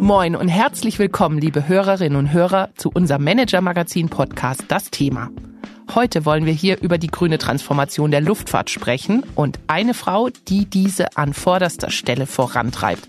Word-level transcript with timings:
Moin 0.00 0.36
und 0.36 0.48
herzlich 0.48 0.98
willkommen, 0.98 1.38
liebe 1.38 1.66
Hörerinnen 1.66 2.18
und 2.18 2.32
Hörer, 2.32 2.68
zu 2.76 2.90
unserem 2.92 3.24
Manager-Magazin-Podcast 3.24 4.64
Das 4.68 4.90
Thema. 4.90 5.30
Heute 5.94 6.26
wollen 6.26 6.44
wir 6.44 6.52
hier 6.52 6.80
über 6.82 6.98
die 6.98 7.06
grüne 7.06 7.38
Transformation 7.38 8.10
der 8.10 8.20
Luftfahrt 8.20 8.68
sprechen 8.68 9.22
und 9.34 9.58
eine 9.66 9.94
Frau, 9.94 10.28
die 10.48 10.66
diese 10.66 11.16
an 11.16 11.32
vorderster 11.32 11.90
Stelle 11.90 12.26
vorantreibt. 12.26 13.08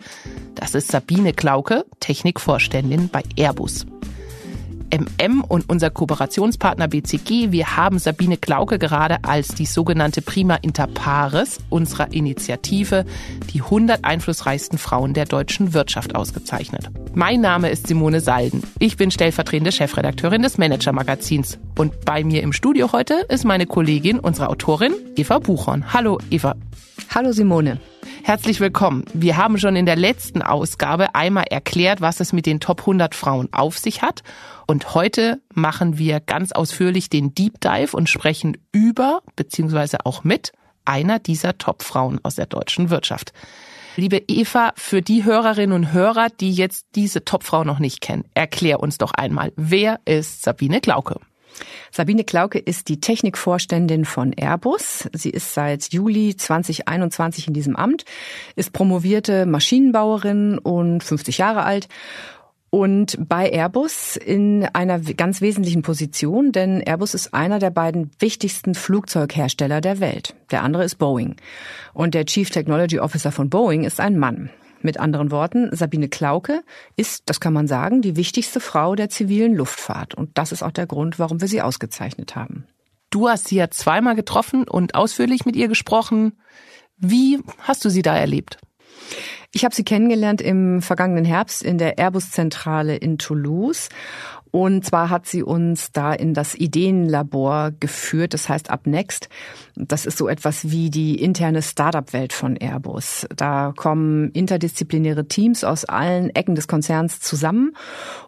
Das 0.55 0.73
ist 0.73 0.89
Sabine 0.89 1.33
Klauke, 1.33 1.85
Technikvorständin 1.99 3.09
bei 3.09 3.23
Airbus. 3.35 3.85
MM 4.99 5.43
und 5.43 5.69
unser 5.69 5.89
Kooperationspartner 5.89 6.87
BCG, 6.87 7.51
wir 7.51 7.75
haben 7.75 7.99
Sabine 7.99 8.37
Klauke 8.37 8.79
gerade 8.79 9.23
als 9.23 9.49
die 9.49 9.65
sogenannte 9.65 10.21
Prima 10.21 10.55
Inter 10.55 10.87
Pares 10.87 11.59
unserer 11.69 12.13
Initiative 12.13 13.05
die 13.53 13.61
100 13.61 14.05
einflussreichsten 14.05 14.77
Frauen 14.77 15.13
der 15.13 15.25
deutschen 15.25 15.73
Wirtschaft 15.73 16.15
ausgezeichnet. 16.15 16.89
Mein 17.13 17.41
Name 17.41 17.69
ist 17.69 17.87
Simone 17.87 18.21
Salden. 18.21 18.63
Ich 18.79 18.97
bin 18.97 19.11
stellvertretende 19.11 19.71
Chefredakteurin 19.71 20.41
des 20.41 20.57
Manager 20.57 20.93
Magazins. 20.93 21.59
Und 21.77 22.05
bei 22.05 22.23
mir 22.23 22.41
im 22.43 22.53
Studio 22.53 22.91
heute 22.91 23.25
ist 23.29 23.45
meine 23.45 23.65
Kollegin, 23.65 24.19
unsere 24.19 24.49
Autorin 24.49 24.93
Eva 25.15 25.39
Buchhorn. 25.39 25.93
Hallo 25.93 26.19
Eva. 26.29 26.55
Hallo 27.13 27.31
Simone. 27.31 27.79
Herzlich 28.23 28.59
willkommen. 28.59 29.05
Wir 29.13 29.37
haben 29.37 29.57
schon 29.57 29.75
in 29.75 29.85
der 29.85 29.95
letzten 29.95 30.41
Ausgabe 30.41 31.15
einmal 31.15 31.45
erklärt, 31.49 32.01
was 32.01 32.19
es 32.19 32.33
mit 32.33 32.45
den 32.45 32.59
Top 32.59 32.81
100 32.81 33.15
Frauen 33.15 33.49
auf 33.51 33.77
sich 33.77 34.01
hat. 34.01 34.23
Und 34.67 34.95
heute 34.95 35.41
machen 35.53 35.97
wir 35.97 36.19
ganz 36.19 36.51
ausführlich 36.51 37.09
den 37.09 37.33
Deep 37.33 37.61
Dive 37.61 37.95
und 37.95 38.09
sprechen 38.09 38.57
über, 38.71 39.21
beziehungsweise 39.35 40.05
auch 40.05 40.23
mit 40.23 40.51
einer 40.85 41.19
dieser 41.19 41.57
Top-Frauen 41.57 42.19
aus 42.23 42.35
der 42.35 42.47
deutschen 42.47 42.89
Wirtschaft. 42.89 43.33
Liebe 43.95 44.21
Eva, 44.27 44.73
für 44.75 45.01
die 45.01 45.23
Hörerinnen 45.23 45.73
und 45.73 45.93
Hörer, 45.93 46.27
die 46.29 46.51
jetzt 46.51 46.87
diese 46.95 47.23
Top-Frau 47.23 47.63
noch 47.63 47.79
nicht 47.79 48.01
kennen, 48.01 48.25
erklär 48.33 48.81
uns 48.81 48.97
doch 48.97 49.13
einmal, 49.13 49.53
wer 49.55 49.99
ist 50.05 50.43
Sabine 50.43 50.81
Klauke? 50.81 51.19
Sabine 51.91 52.23
Klauke 52.23 52.59
ist 52.59 52.89
die 52.89 52.99
Technikvorständin 52.99 54.05
von 54.05 54.33
Airbus. 54.33 55.09
Sie 55.13 55.29
ist 55.29 55.53
seit 55.53 55.93
Juli 55.93 56.35
2021 56.35 57.47
in 57.47 57.53
diesem 57.53 57.75
Amt, 57.75 58.05
ist 58.55 58.73
promovierte 58.73 59.45
Maschinenbauerin 59.45 60.57
und 60.57 61.03
50 61.03 61.37
Jahre 61.37 61.63
alt 61.63 61.87
und 62.75 63.17
bei 63.29 63.49
Airbus 63.49 64.17
in 64.17 64.65
einer 64.73 64.99
ganz 64.99 65.39
wesentlichen 65.39 65.81
Position, 65.81 66.51
denn 66.51 66.81
Airbus 66.81 67.13
ist 67.13 67.33
einer 67.33 67.57
der 67.57 67.69
beiden 67.69 68.11
wichtigsten 68.19 68.75
Flugzeughersteller 68.75 69.79
der 69.79 70.01
Welt. 70.01 70.35
Der 70.51 70.61
andere 70.61 70.83
ist 70.83 70.95
Boeing. 70.95 71.37
Und 71.93 72.13
der 72.13 72.25
Chief 72.25 72.49
Technology 72.49 72.99
Officer 72.99 73.31
von 73.31 73.49
Boeing 73.49 73.85
ist 73.85 74.01
ein 74.01 74.19
Mann. 74.19 74.49
Mit 74.85 74.99
anderen 74.99 75.31
Worten, 75.31 75.75
Sabine 75.75 76.09
Klauke 76.09 76.61
ist, 76.95 77.23
das 77.25 77.39
kann 77.39 77.53
man 77.53 77.67
sagen, 77.67 78.03
die 78.03 78.15
wichtigste 78.15 78.59
Frau 78.59 78.95
der 78.95 79.09
zivilen 79.09 79.55
Luftfahrt. 79.55 80.13
Und 80.13 80.37
das 80.37 80.51
ist 80.51 80.61
auch 80.61 80.71
der 80.71 80.85
Grund, 80.85 81.17
warum 81.17 81.41
wir 81.41 81.47
sie 81.47 81.63
ausgezeichnet 81.63 82.35
haben. 82.35 82.67
Du 83.09 83.27
hast 83.27 83.47
sie 83.47 83.55
ja 83.55 83.71
zweimal 83.71 84.15
getroffen 84.15 84.67
und 84.67 84.93
ausführlich 84.93 85.43
mit 85.43 85.55
ihr 85.55 85.67
gesprochen. 85.67 86.33
Wie 86.97 87.39
hast 87.61 87.83
du 87.83 87.89
sie 87.89 88.03
da 88.03 88.15
erlebt? 88.15 88.59
Ich 89.51 89.65
habe 89.65 89.73
sie 89.73 89.83
kennengelernt 89.83 90.39
im 90.39 90.83
vergangenen 90.83 91.25
Herbst 91.25 91.63
in 91.63 91.79
der 91.79 91.97
Airbus-Zentrale 91.97 92.95
in 92.95 93.17
Toulouse 93.17 93.89
und 94.55 94.85
zwar 94.85 95.09
hat 95.09 95.25
sie 95.25 95.43
uns 95.43 95.91
da 95.91 96.13
in 96.13 96.33
das 96.33 96.55
Ideenlabor 96.55 97.71
geführt, 97.77 98.33
das 98.33 98.47
heißt 98.47 98.71
UpNext. 98.71 99.27
Das 99.75 100.05
ist 100.05 100.17
so 100.17 100.29
etwas 100.29 100.71
wie 100.71 100.89
die 100.89 101.21
interne 101.21 101.61
Startup-Welt 101.61 102.31
von 102.31 102.55
Airbus. 102.55 103.27
Da 103.35 103.73
kommen 103.75 104.31
interdisziplinäre 104.31 105.27
Teams 105.27 105.65
aus 105.65 105.83
allen 105.83 106.29
Ecken 106.29 106.55
des 106.55 106.69
Konzerns 106.69 107.19
zusammen 107.19 107.75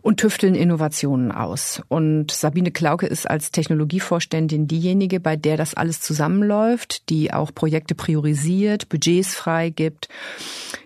und 0.02 0.20
tüfteln 0.20 0.54
Innovationen 0.54 1.32
aus. 1.32 1.82
Und 1.88 2.32
Sabine 2.32 2.71
Klauke 2.71 3.05
ist 3.08 3.30
als 3.30 3.52
Technologievorständin 3.52 4.67
diejenige, 4.67 5.21
bei 5.21 5.38
der 5.38 5.55
das 5.55 5.76
alles 5.76 6.02
zusammenläuft, 6.02 7.08
die 7.08 7.32
auch 7.32 7.55
Projekte 7.55 7.95
priorisiert, 7.95 8.89
Budgets 8.89 9.33
freigibt. 9.33 10.09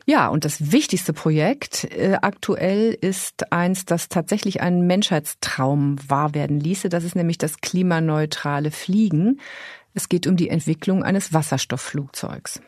Ja, 0.06 0.28
und 0.28 0.46
das 0.46 0.72
wichtigste 0.72 1.14
Projekt 1.14 1.86
äh, 1.86 2.18
aktuell 2.22 2.98
ist 3.00 3.52
eins, 3.52 3.86
das 3.86 4.10
tatsächlich 4.10 4.62
einen 4.62 4.86
Menschheitstraum 5.32 5.98
wahr 6.08 6.34
werden 6.34 6.60
ließe. 6.60 6.90
Das 6.90 7.04
ist 7.04 7.16
nämlich 7.16 7.38
das 7.38 7.62
klimaneutrale 7.62 8.72
Fliegen. 8.72 9.40
Es 9.94 10.10
geht 10.10 10.28
um 10.28 10.36
die 10.36 10.50
Entwicklung 10.50 11.04
eines 11.04 11.34
Wasserstoffflugzeugs. 11.34 12.62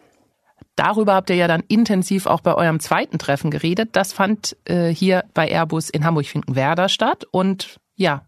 Darüber 0.76 1.14
habt 1.14 1.30
ihr 1.30 1.36
ja 1.36 1.48
dann 1.48 1.64
intensiv 1.68 2.26
auch 2.26 2.42
bei 2.42 2.56
eurem 2.56 2.80
zweiten 2.80 3.20
Treffen 3.20 3.52
geredet. 3.52 3.90
Das 3.94 4.12
fand 4.12 4.58
äh, 4.66 4.90
hier 4.90 5.24
bei 5.34 5.48
Airbus 5.48 5.90
in 5.90 6.04
Hamburg-Finkenwerder 6.04 6.90
statt. 6.90 7.26
Und 7.32 7.80
ja, 7.96 8.26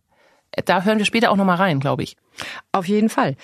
da 0.65 0.83
hören 0.83 0.99
wir 0.99 1.05
später 1.05 1.31
auch 1.31 1.37
nochmal 1.37 1.57
rein, 1.57 1.79
glaube 1.79 2.03
ich. 2.03 2.17
Auf 2.71 2.87
jeden 2.87 3.09
Fall. 3.09 3.35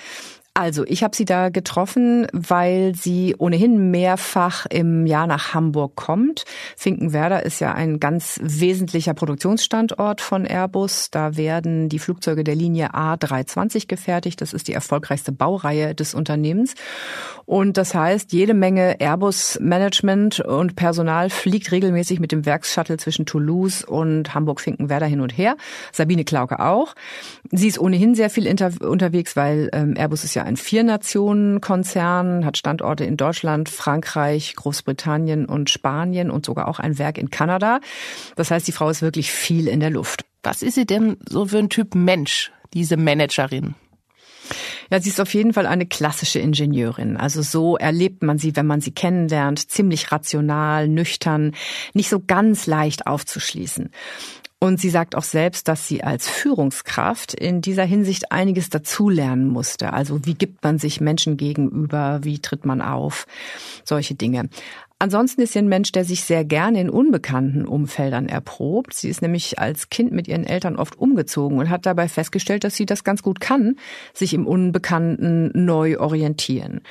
Also, 0.61 0.85
ich 0.85 1.01
habe 1.01 1.16
sie 1.16 1.25
da 1.25 1.49
getroffen, 1.49 2.27
weil 2.33 2.94
sie 2.94 3.33
ohnehin 3.39 3.89
mehrfach 3.89 4.67
im 4.67 5.07
Jahr 5.07 5.25
nach 5.25 5.55
Hamburg 5.55 5.95
kommt. 5.95 6.45
Finkenwerder 6.77 7.44
ist 7.44 7.61
ja 7.61 7.73
ein 7.73 7.99
ganz 7.99 8.39
wesentlicher 8.44 9.16
Produktionsstandort 9.16 10.21
von 10.21 10.45
Airbus. 10.45 11.09
Da 11.09 11.35
werden 11.35 11.89
die 11.89 11.97
Flugzeuge 11.97 12.44
der 12.44 12.53
Linie 12.53 12.94
A320 12.94 13.88
gefertigt. 13.88 14.39
Das 14.39 14.53
ist 14.53 14.67
die 14.67 14.73
erfolgreichste 14.73 15.31
Baureihe 15.31 15.95
des 15.95 16.13
Unternehmens. 16.13 16.75
Und 17.45 17.77
das 17.77 17.95
heißt, 17.95 18.31
jede 18.31 18.53
Menge 18.53 18.97
Airbus-Management 19.00 20.41
und 20.41 20.75
Personal 20.75 21.31
fliegt 21.31 21.71
regelmäßig 21.71 22.19
mit 22.19 22.31
dem 22.31 22.45
Werksshuttle 22.45 22.97
zwischen 22.97 23.25
Toulouse 23.25 23.83
und 23.83 24.35
Hamburg-Finkenwerder 24.35 25.07
hin 25.07 25.21
und 25.21 25.35
her. 25.35 25.57
Sabine 25.91 26.23
Klauke 26.23 26.59
auch. 26.59 26.94
Sie 27.50 27.67
ist 27.67 27.79
ohnehin 27.79 28.13
sehr 28.13 28.29
viel 28.29 28.47
unterwegs, 28.47 29.35
weil 29.35 29.71
ähm, 29.73 29.95
Airbus 29.97 30.23
ist 30.23 30.35
ja 30.35 30.50
ein 30.51 30.57
Vier-Nationen-Konzern, 30.57 32.45
hat 32.45 32.57
Standorte 32.57 33.06
in 33.06 33.17
Deutschland, 33.17 33.69
Frankreich, 33.69 34.56
Großbritannien 34.56 35.45
und 35.45 35.69
Spanien 35.69 36.29
und 36.29 36.45
sogar 36.45 36.67
auch 36.67 36.79
ein 36.79 37.00
Werk 37.00 37.17
in 37.17 37.29
Kanada. 37.29 37.79
Das 38.35 38.51
heißt, 38.51 38.67
die 38.67 38.72
Frau 38.72 38.89
ist 38.89 39.01
wirklich 39.01 39.31
viel 39.31 39.67
in 39.67 39.79
der 39.79 39.89
Luft. 39.89 40.25
Was 40.44 40.62
ist 40.62 40.75
sie 40.75 40.85
denn 40.85 41.17
so 41.28 41.45
für 41.45 41.59
ein 41.59 41.69
Typ 41.69 41.95
Mensch, 41.95 42.51
diese 42.73 42.97
Managerin? 42.97 43.75
Ja, 44.89 45.00
sie 45.00 45.09
ist 45.09 45.22
auf 45.22 45.34
jeden 45.34 45.53
Fall 45.53 45.67
eine 45.67 45.85
klassische 45.85 46.39
Ingenieurin. 46.39 47.16
Also 47.16 47.41
so 47.41 47.78
erlebt 47.78 48.23
man 48.23 48.38
sie, 48.38 48.57
wenn 48.57 48.68
man 48.68 48.81
sie 48.81 48.91
kennenlernt. 48.91 49.72
Ziemlich 49.72 50.12
rational, 50.12 50.89
nüchtern, 50.89 51.53
nicht 51.94 52.09
so 52.09 52.19
ganz 52.19 52.68
leicht 52.68 53.07
aufzuschließen. 53.07 53.91
Und 54.63 54.79
sie 54.79 54.91
sagt 54.91 55.16
auch 55.16 55.23
selbst, 55.23 55.67
dass 55.67 55.88
sie 55.88 56.03
als 56.03 56.29
Führungskraft 56.29 57.33
in 57.33 57.61
dieser 57.61 57.83
Hinsicht 57.83 58.31
einiges 58.31 58.69
dazulernen 58.69 59.47
musste. 59.47 59.91
Also 59.91 60.23
wie 60.27 60.35
gibt 60.35 60.63
man 60.63 60.77
sich 60.77 61.01
Menschen 61.01 61.35
gegenüber? 61.35 62.19
Wie 62.22 62.38
tritt 62.38 62.63
man 62.63 62.79
auf? 62.79 63.25
Solche 63.83 64.13
Dinge. 64.13 64.50
Ansonsten 65.01 65.41
ist 65.41 65.53
sie 65.53 65.57
ein 65.59 65.67
Mensch, 65.67 65.91
der 65.91 66.06
sich 66.06 66.25
sehr 66.25 66.45
gerne 66.45 66.79
in 66.79 66.88
unbekannten 66.88 67.66
Umfeldern 67.66 68.29
erprobt. 68.29 68.94
Sie 68.94 69.09
ist 69.09 69.23
nämlich 69.23 69.57
als 69.57 69.89
Kind 69.89 70.12
mit 70.12 70.28
ihren 70.28 70.44
Eltern 70.44 70.75
oft 70.75 70.95
umgezogen 71.00 71.57
und 71.57 71.72
hat 71.72 71.88
dabei 71.88 72.07
festgestellt, 72.07 72.63
dass 72.63 72.75
sie 72.75 72.85
das 72.85 73.03
ganz 73.03 73.23
gut 73.23 73.39
kann, 73.39 73.78
sich 74.13 74.35
im 74.35 74.45
Unbekannten 74.45 75.50
neu 75.56 75.97
orientieren. 75.97 76.81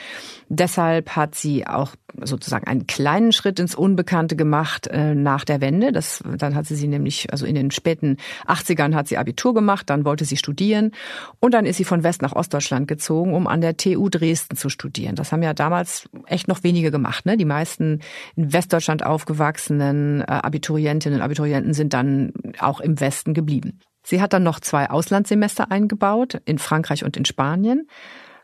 Deshalb 0.49 1.15
hat 1.15 1.37
sie 1.37 1.69
auch 1.69 1.95
sozusagen 2.21 2.67
einen 2.67 2.89
kleinen 2.89 3.31
Schritt 3.31 3.61
ins 3.61 3.77
Unbekannte 3.77 4.35
gemacht 4.35 4.89
äh, 4.89 5.15
nach 5.15 5.45
der 5.45 5.61
Wende. 5.61 5.93
Das, 5.93 6.25
dann 6.37 6.57
hat 6.57 6.67
sie 6.67 6.75
sie 6.75 6.89
nämlich, 6.89 7.31
also 7.31 7.47
in 7.47 7.55
den 7.55 7.71
späten 7.71 8.17
80ern 8.49 8.97
hat 8.97 9.07
sie 9.07 9.19
Abitur 9.19 9.55
gemacht, 9.55 9.89
dann 9.89 10.05
wollte 10.05 10.25
sie 10.25 10.37
studieren 10.37 10.91
und 11.39 11.55
dann 11.55 11.65
ist 11.65 11.77
sie 11.77 11.85
von 11.85 12.03
West 12.03 12.23
nach 12.23 12.33
Ostdeutschland 12.33 12.89
gezogen, 12.89 13.35
um 13.35 13.47
an 13.47 13.61
der 13.61 13.77
TU 13.77 14.09
Dresden 14.09 14.57
zu 14.57 14.69
studieren. 14.69 15.15
Das 15.15 15.31
haben 15.31 15.45
ja 15.45 15.55
damals 15.55 16.09
echt 16.27 16.49
noch 16.49 16.65
wenige 16.65 16.91
gemacht. 16.91 17.25
Ne? 17.27 17.37
Die 17.37 17.45
meisten 17.45 18.00
in 18.37 18.53
Westdeutschland 18.53 19.05
aufgewachsenen 19.05 20.21
äh, 20.23 20.25
Abiturientinnen 20.27 21.19
und 21.19 21.25
Abiturienten 21.25 21.75
sind 21.75 21.93
dann 21.93 22.33
auch 22.59 22.81
im 22.81 23.01
Westen 23.01 23.35
geblieben. 23.35 23.81
Sie 24.03 24.21
hat 24.21 24.33
dann 24.33 24.43
noch 24.43 24.61
zwei 24.61 24.91
Auslandssemester 24.91 25.71
eingebaut, 25.71 26.41
in 26.45 26.59
Frankreich 26.59 27.05
und 27.05 27.17
in 27.17 27.25
Spanien 27.25 27.87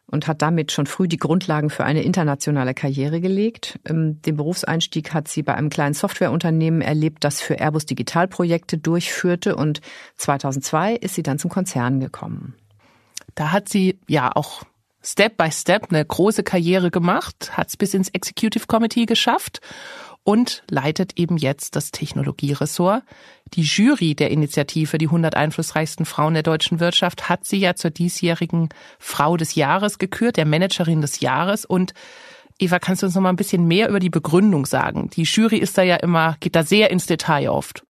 und 0.06 0.28
hat 0.28 0.42
damit 0.42 0.70
schon 0.70 0.86
früh 0.86 1.08
die 1.08 1.16
Grundlagen 1.16 1.70
für 1.70 1.84
eine 1.84 2.02
internationale 2.02 2.74
Karriere 2.74 3.20
gelegt. 3.20 3.78
Ähm, 3.84 4.22
den 4.22 4.36
Berufseinstieg 4.36 5.12
hat 5.12 5.28
sie 5.28 5.42
bei 5.42 5.54
einem 5.54 5.70
kleinen 5.70 5.94
Softwareunternehmen 5.94 6.80
erlebt, 6.80 7.24
das 7.24 7.40
für 7.40 7.58
Airbus 7.58 7.86
Digitalprojekte 7.86 8.78
durchführte 8.78 9.56
und 9.56 9.80
2002 10.16 10.94
ist 10.94 11.14
sie 11.14 11.22
dann 11.22 11.38
zum 11.38 11.50
Konzern 11.50 12.00
gekommen. 12.00 12.54
Da 13.34 13.52
hat 13.52 13.68
sie 13.68 13.98
ja 14.06 14.30
auch 14.34 14.62
Step 15.06 15.36
by 15.36 15.52
Step 15.52 15.86
eine 15.90 16.04
große 16.04 16.42
Karriere 16.42 16.90
gemacht, 16.90 17.56
hat 17.56 17.68
es 17.68 17.76
bis 17.76 17.94
ins 17.94 18.08
Executive 18.08 18.66
Committee 18.66 19.06
geschafft 19.06 19.60
und 20.24 20.64
leitet 20.68 21.16
eben 21.16 21.36
jetzt 21.36 21.76
das 21.76 21.92
Technologieressort. 21.92 23.04
Die 23.54 23.62
Jury 23.62 24.16
der 24.16 24.32
Initiative 24.32 24.98
Die 24.98 25.06
100 25.06 25.36
einflussreichsten 25.36 26.06
Frauen 26.06 26.34
der 26.34 26.42
deutschen 26.42 26.80
Wirtschaft 26.80 27.28
hat 27.28 27.44
sie 27.44 27.58
ja 27.58 27.76
zur 27.76 27.92
diesjährigen 27.92 28.70
Frau 28.98 29.36
des 29.36 29.54
Jahres 29.54 29.98
gekürt, 29.98 30.36
der 30.36 30.44
Managerin 30.44 31.02
des 31.02 31.20
Jahres 31.20 31.64
und 31.64 31.94
Eva, 32.58 32.80
kannst 32.80 33.02
du 33.02 33.06
uns 33.06 33.14
noch 33.14 33.22
mal 33.22 33.28
ein 33.28 33.36
bisschen 33.36 33.68
mehr 33.68 33.88
über 33.88 34.00
die 34.00 34.10
Begründung 34.10 34.66
sagen? 34.66 35.10
Die 35.10 35.22
Jury 35.22 35.58
ist 35.58 35.78
da 35.78 35.82
ja 35.82 35.96
immer, 35.96 36.36
geht 36.40 36.56
da 36.56 36.64
sehr 36.64 36.90
ins 36.90 37.06
Detail 37.06 37.50
oft. 37.50 37.85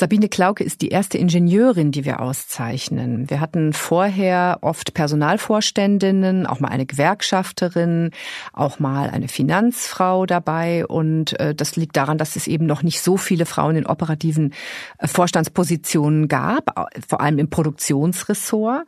Sabine 0.00 0.30
Klauke 0.30 0.64
ist 0.64 0.80
die 0.80 0.88
erste 0.88 1.18
Ingenieurin, 1.18 1.92
die 1.92 2.06
wir 2.06 2.20
auszeichnen. 2.20 3.28
Wir 3.28 3.38
hatten 3.38 3.74
vorher 3.74 4.56
oft 4.62 4.94
Personalvorständinnen, 4.94 6.46
auch 6.46 6.58
mal 6.58 6.68
eine 6.68 6.86
Gewerkschafterin, 6.86 8.10
auch 8.54 8.78
mal 8.78 9.10
eine 9.10 9.28
Finanzfrau 9.28 10.24
dabei. 10.24 10.86
Und 10.86 11.38
äh, 11.38 11.54
das 11.54 11.76
liegt 11.76 11.98
daran, 11.98 12.16
dass 12.16 12.36
es 12.36 12.46
eben 12.46 12.64
noch 12.64 12.82
nicht 12.82 13.02
so 13.02 13.18
viele 13.18 13.44
Frauen 13.44 13.76
in 13.76 13.84
operativen 13.84 14.54
äh, 14.96 15.06
Vorstandspositionen 15.06 16.28
gab, 16.28 16.90
vor 17.06 17.20
allem 17.20 17.38
im 17.38 17.50
Produktionsressort. 17.50 18.86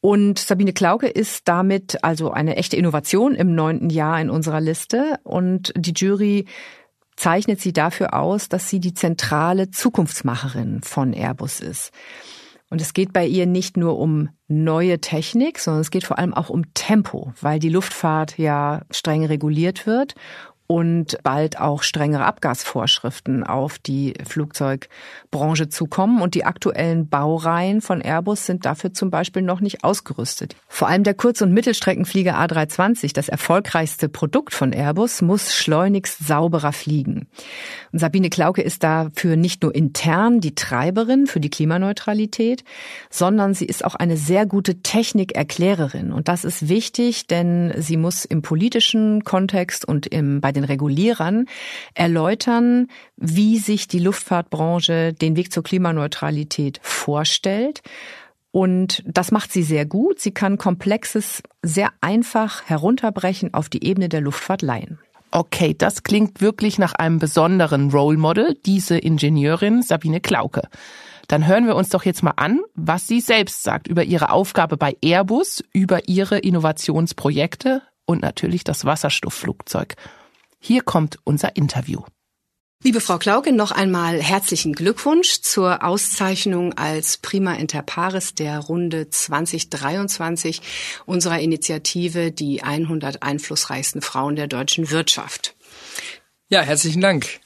Und 0.00 0.38
Sabine 0.38 0.72
Klauke 0.72 1.08
ist 1.08 1.48
damit 1.48 2.04
also 2.04 2.30
eine 2.30 2.54
echte 2.54 2.76
Innovation 2.76 3.34
im 3.34 3.56
neunten 3.56 3.90
Jahr 3.90 4.20
in 4.20 4.30
unserer 4.30 4.60
Liste. 4.60 5.18
Und 5.24 5.72
die 5.76 5.92
Jury 5.92 6.46
zeichnet 7.16 7.60
sie 7.60 7.72
dafür 7.72 8.14
aus, 8.14 8.48
dass 8.48 8.68
sie 8.68 8.80
die 8.80 8.94
zentrale 8.94 9.70
Zukunftsmacherin 9.70 10.82
von 10.82 11.12
Airbus 11.12 11.60
ist. 11.60 11.92
Und 12.68 12.80
es 12.80 12.94
geht 12.94 13.12
bei 13.12 13.26
ihr 13.26 13.46
nicht 13.46 13.76
nur 13.76 13.98
um 13.98 14.28
neue 14.48 15.00
Technik, 15.00 15.58
sondern 15.58 15.82
es 15.82 15.90
geht 15.90 16.04
vor 16.04 16.18
allem 16.18 16.34
auch 16.34 16.50
um 16.50 16.74
Tempo, 16.74 17.32
weil 17.40 17.58
die 17.58 17.68
Luftfahrt 17.68 18.38
ja 18.38 18.82
streng 18.90 19.24
reguliert 19.24 19.86
wird 19.86 20.14
und 20.66 21.18
bald 21.22 21.60
auch 21.60 21.82
strengere 21.82 22.24
Abgasvorschriften 22.24 23.44
auf 23.44 23.78
die 23.78 24.14
Flugzeugbranche 24.24 25.68
zukommen. 25.68 26.20
Und 26.20 26.34
die 26.34 26.44
aktuellen 26.44 27.08
Baureihen 27.08 27.80
von 27.80 28.00
Airbus 28.00 28.46
sind 28.46 28.66
dafür 28.66 28.92
zum 28.92 29.10
Beispiel 29.10 29.42
noch 29.42 29.60
nicht 29.60 29.84
ausgerüstet. 29.84 30.56
Vor 30.68 30.88
allem 30.88 31.04
der 31.04 31.14
Kurz- 31.14 31.40
und 31.40 31.52
Mittelstreckenflieger 31.52 32.36
A320, 32.38 33.14
das 33.14 33.28
erfolgreichste 33.28 34.08
Produkt 34.08 34.54
von 34.54 34.72
Airbus, 34.72 35.22
muss 35.22 35.54
schleunigst 35.54 36.26
sauberer 36.26 36.72
fliegen. 36.72 37.28
Und 37.92 38.00
Sabine 38.00 38.30
Klauke 38.30 38.62
ist 38.62 38.82
dafür 38.82 39.36
nicht 39.36 39.62
nur 39.62 39.74
intern 39.74 40.40
die 40.40 40.54
Treiberin 40.54 41.26
für 41.26 41.40
die 41.40 41.50
Klimaneutralität, 41.50 42.64
sondern 43.08 43.54
sie 43.54 43.66
ist 43.66 43.84
auch 43.84 43.94
eine 43.94 44.16
sehr 44.16 44.46
gute 44.46 44.82
Technikerklärerin. 44.82 46.12
Und 46.12 46.28
das 46.28 46.44
ist 46.44 46.68
wichtig, 46.68 47.28
denn 47.28 47.72
sie 47.76 47.96
muss 47.96 48.24
im 48.24 48.42
politischen 48.42 49.22
Kontext 49.22 49.86
und 49.86 50.06
im, 50.06 50.40
bei 50.40 50.55
den 50.56 50.64
Regulierern 50.64 51.46
erläutern, 51.94 52.88
wie 53.16 53.58
sich 53.58 53.86
die 53.86 54.00
Luftfahrtbranche 54.00 55.12
den 55.12 55.36
Weg 55.36 55.52
zur 55.52 55.62
Klimaneutralität 55.62 56.80
vorstellt. 56.82 57.82
Und 58.50 59.02
das 59.06 59.32
macht 59.32 59.52
sie 59.52 59.62
sehr 59.62 59.84
gut. 59.84 60.18
Sie 60.18 60.32
kann 60.32 60.58
Komplexes 60.58 61.42
sehr 61.62 61.90
einfach 62.00 62.64
herunterbrechen 62.64 63.52
auf 63.54 63.68
die 63.68 63.84
Ebene 63.84 64.08
der 64.08 64.22
Luftfahrt 64.22 64.62
leihen. 64.62 64.98
Okay, 65.30 65.74
das 65.76 66.02
klingt 66.02 66.40
wirklich 66.40 66.78
nach 66.78 66.94
einem 66.94 67.18
besonderen 67.18 67.90
Role 67.90 68.16
Model, 68.16 68.56
diese 68.64 68.96
Ingenieurin 68.96 69.82
Sabine 69.82 70.20
Klauke. 70.20 70.62
Dann 71.28 71.46
hören 71.46 71.66
wir 71.66 71.76
uns 71.76 71.88
doch 71.88 72.04
jetzt 72.04 72.22
mal 72.22 72.34
an, 72.36 72.60
was 72.74 73.06
sie 73.06 73.20
selbst 73.20 73.62
sagt 73.62 73.88
über 73.88 74.04
ihre 74.04 74.30
Aufgabe 74.30 74.76
bei 74.76 74.96
Airbus, 75.02 75.62
über 75.72 76.08
ihre 76.08 76.38
Innovationsprojekte 76.38 77.82
und 78.06 78.22
natürlich 78.22 78.64
das 78.64 78.84
Wasserstoffflugzeug. 78.84 79.96
Hier 80.58 80.82
kommt 80.82 81.18
unser 81.24 81.56
Interview. 81.56 82.02
Liebe 82.82 83.00
Frau 83.00 83.18
Klauke, 83.18 83.52
noch 83.52 83.72
einmal 83.72 84.22
herzlichen 84.22 84.72
Glückwunsch 84.74 85.40
zur 85.40 85.82
Auszeichnung 85.82 86.74
als 86.74 87.16
Prima 87.16 87.54
Inter 87.54 87.82
Pares 87.82 88.34
der 88.34 88.58
Runde 88.58 89.08
2023 89.08 90.60
unserer 91.06 91.40
Initiative 91.40 92.30
Die 92.30 92.62
100 92.62 93.22
einflussreichsten 93.22 94.02
Frauen 94.02 94.36
der 94.36 94.46
deutschen 94.46 94.90
Wirtschaft. 94.90 95.56
Ja, 96.48 96.62
herzlichen 96.62 97.00
Dank. 97.00 97.40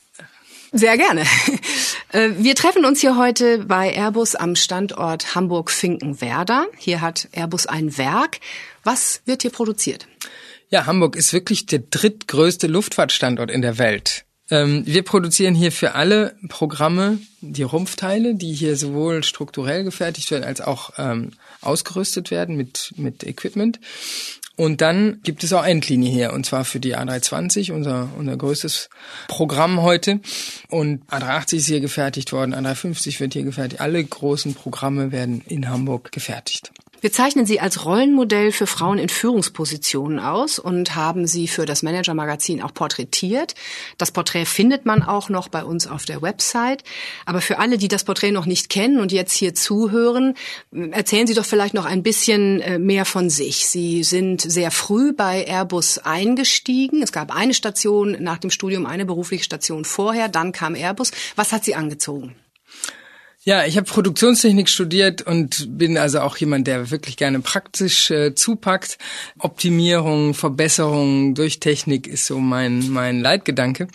Sehr 0.73 0.97
gerne. 0.97 1.25
Äh, 2.13 2.31
wir 2.39 2.57
treffen 2.57 2.85
uns 2.85 3.01
hier 3.01 3.17
heute 3.17 3.59
bei 3.67 3.95
Airbus 3.95 4.35
am 4.35 4.57
Standort 4.57 5.37
Hamburg-Finkenwerder. 5.37 6.67
Hier 6.77 7.01
hat 7.01 7.29
Airbus 7.31 7.67
ein 7.67 7.97
Werk. 7.99 8.41
Was 8.83 9.23
wird 9.27 9.43
hier 9.43 9.53
produziert? 9.53 10.09
Ja, 10.71 10.87
Hamburg 10.87 11.17
ist 11.17 11.33
wirklich 11.33 11.67
der 11.67 11.81
drittgrößte 11.81 12.69
Luftfahrtstandort 12.69 13.51
in 13.51 13.61
der 13.61 13.79
Welt. 13.79 14.25
Ähm, 14.51 14.85
wir 14.87 15.03
produzieren 15.03 15.57
hier 15.57 15.73
für 15.73 15.97
alle 15.97 16.37
Programme 16.49 17.19
die 17.41 17.65
Rumpfteile, 17.65 18.37
die 18.37 18.53
hier 18.53 18.77
sowohl 18.77 19.25
strukturell 19.25 19.83
gefertigt 19.83 20.31
werden 20.31 20.45
als 20.45 20.61
auch 20.61 20.93
ähm, 20.97 21.33
ausgerüstet 21.61 22.31
werden 22.31 22.57
mit, 22.57 22.93
mit 22.97 23.25
Equipment. 23.25 23.81
Und 24.55 24.81
dann 24.81 25.21
gibt 25.25 25.43
es 25.43 25.53
auch 25.53 25.65
Endlinie 25.65 26.11
hier, 26.11 26.33
und 26.33 26.47
zwar 26.47 26.65
für 26.65 26.81
die 26.81 26.97
A320, 26.97 27.73
unser, 27.73 28.11
unser 28.17 28.37
größtes 28.37 28.91
Programm 29.27 29.83
heute. 29.83 30.21
Und 30.69 31.03
A380 31.11 31.57
ist 31.57 31.67
hier 31.67 31.81
gefertigt 31.81 32.33
worden, 32.33 32.55
A350 32.55 33.19
wird 33.19 33.33
hier 33.33 33.45
gefertigt. 33.45 33.81
Alle 33.81 34.05
großen 34.05 34.55
Programme 34.55 35.11
werden 35.11 35.43
in 35.49 35.69
Hamburg 35.69 36.13
gefertigt. 36.13 36.73
Wir 37.01 37.13
zeichnen 37.13 37.47
Sie 37.47 37.61
als 37.61 37.87
Rollenmodell 37.87 38.53
für 38.53 38.67
Frauen 38.67 38.99
in 38.99 39.09
Führungspositionen 39.09 40.19
aus 40.19 40.59
und 40.59 40.95
haben 40.95 41.27
Sie 41.27 41.49
für 41.49 41.65
das 41.65 41.83
Manager-Magazin 41.83 42.61
auch 42.63 42.75
porträtiert. 42.75 43.55
Das 43.97 44.13
Porträt 44.13 44.45
findet 44.45 44.85
man 44.85 45.03
auch 45.03 45.31
noch 45.31 45.49
bei 45.49 45.65
uns 45.65 45.87
auf 45.87 46.05
der 46.05 46.21
Website. 46.21 46.85
Aber 47.25 47.41
für 47.41 47.59
alle, 47.59 47.79
die 47.79 47.89
das 47.89 48.05
Porträt 48.05 48.33
noch 48.33 48.45
nicht 48.45 48.69
kennen 48.69 49.01
und 49.01 49.13
jetzt 49.13 49.33
hier 49.33 49.55
zuhören, 49.55 50.35
erzählen 50.73 51.27
Sie 51.27 51.35
doch 51.35 51.47
vielleicht 51.47 51.73
noch 51.73 51.87
ein 51.87 52.03
bisschen 52.03 52.61
äh, 52.61 52.79
mehr 52.79 53.07
von 53.07 53.31
sich. 53.31 53.67
Sie 53.67 54.05
sind 54.05 54.43
sehr 54.43 54.71
früh 54.71 55.15
bei 55.15 55.47
Airbus 55.47 55.99
eingestiegen. 55.99 57.03
Es 57.03 57.13
gab 57.13 57.35
eine 57.35 57.55
Station 57.55 58.17
nach 58.21 58.39
dem 58.39 58.51
Studium, 58.51 58.85
eine 58.85 59.07
berufliche 59.07 59.45
Station 59.45 59.87
vorher, 59.87 60.29
dann 60.29 60.53
kam 60.53 60.75
Airbus. 60.75 61.13
Was 61.35 61.53
hat 61.53 61.65
Sie 61.65 61.75
angezogen? 61.75 62.35
Ja, 63.43 63.65
ich 63.65 63.79
habe 63.79 63.87
Produktionstechnik 63.87 64.69
studiert 64.69 65.23
und 65.23 65.79
bin 65.79 65.97
also 65.97 66.21
auch 66.21 66.37
jemand, 66.37 66.67
der 66.67 66.91
wirklich 66.91 67.17
gerne 67.17 67.41
praktisch 67.41 68.11
äh, 68.11 68.35
zupackt. 68.35 68.99
Optimierung, 69.39 70.35
Verbesserung 70.35 71.35
durch 71.35 71.59
Technik 71.59 72.07
ist 72.07 72.27
so 72.27 72.39
mein 72.39 72.91
mein 72.91 73.21
Leitgedanke. 73.21 73.89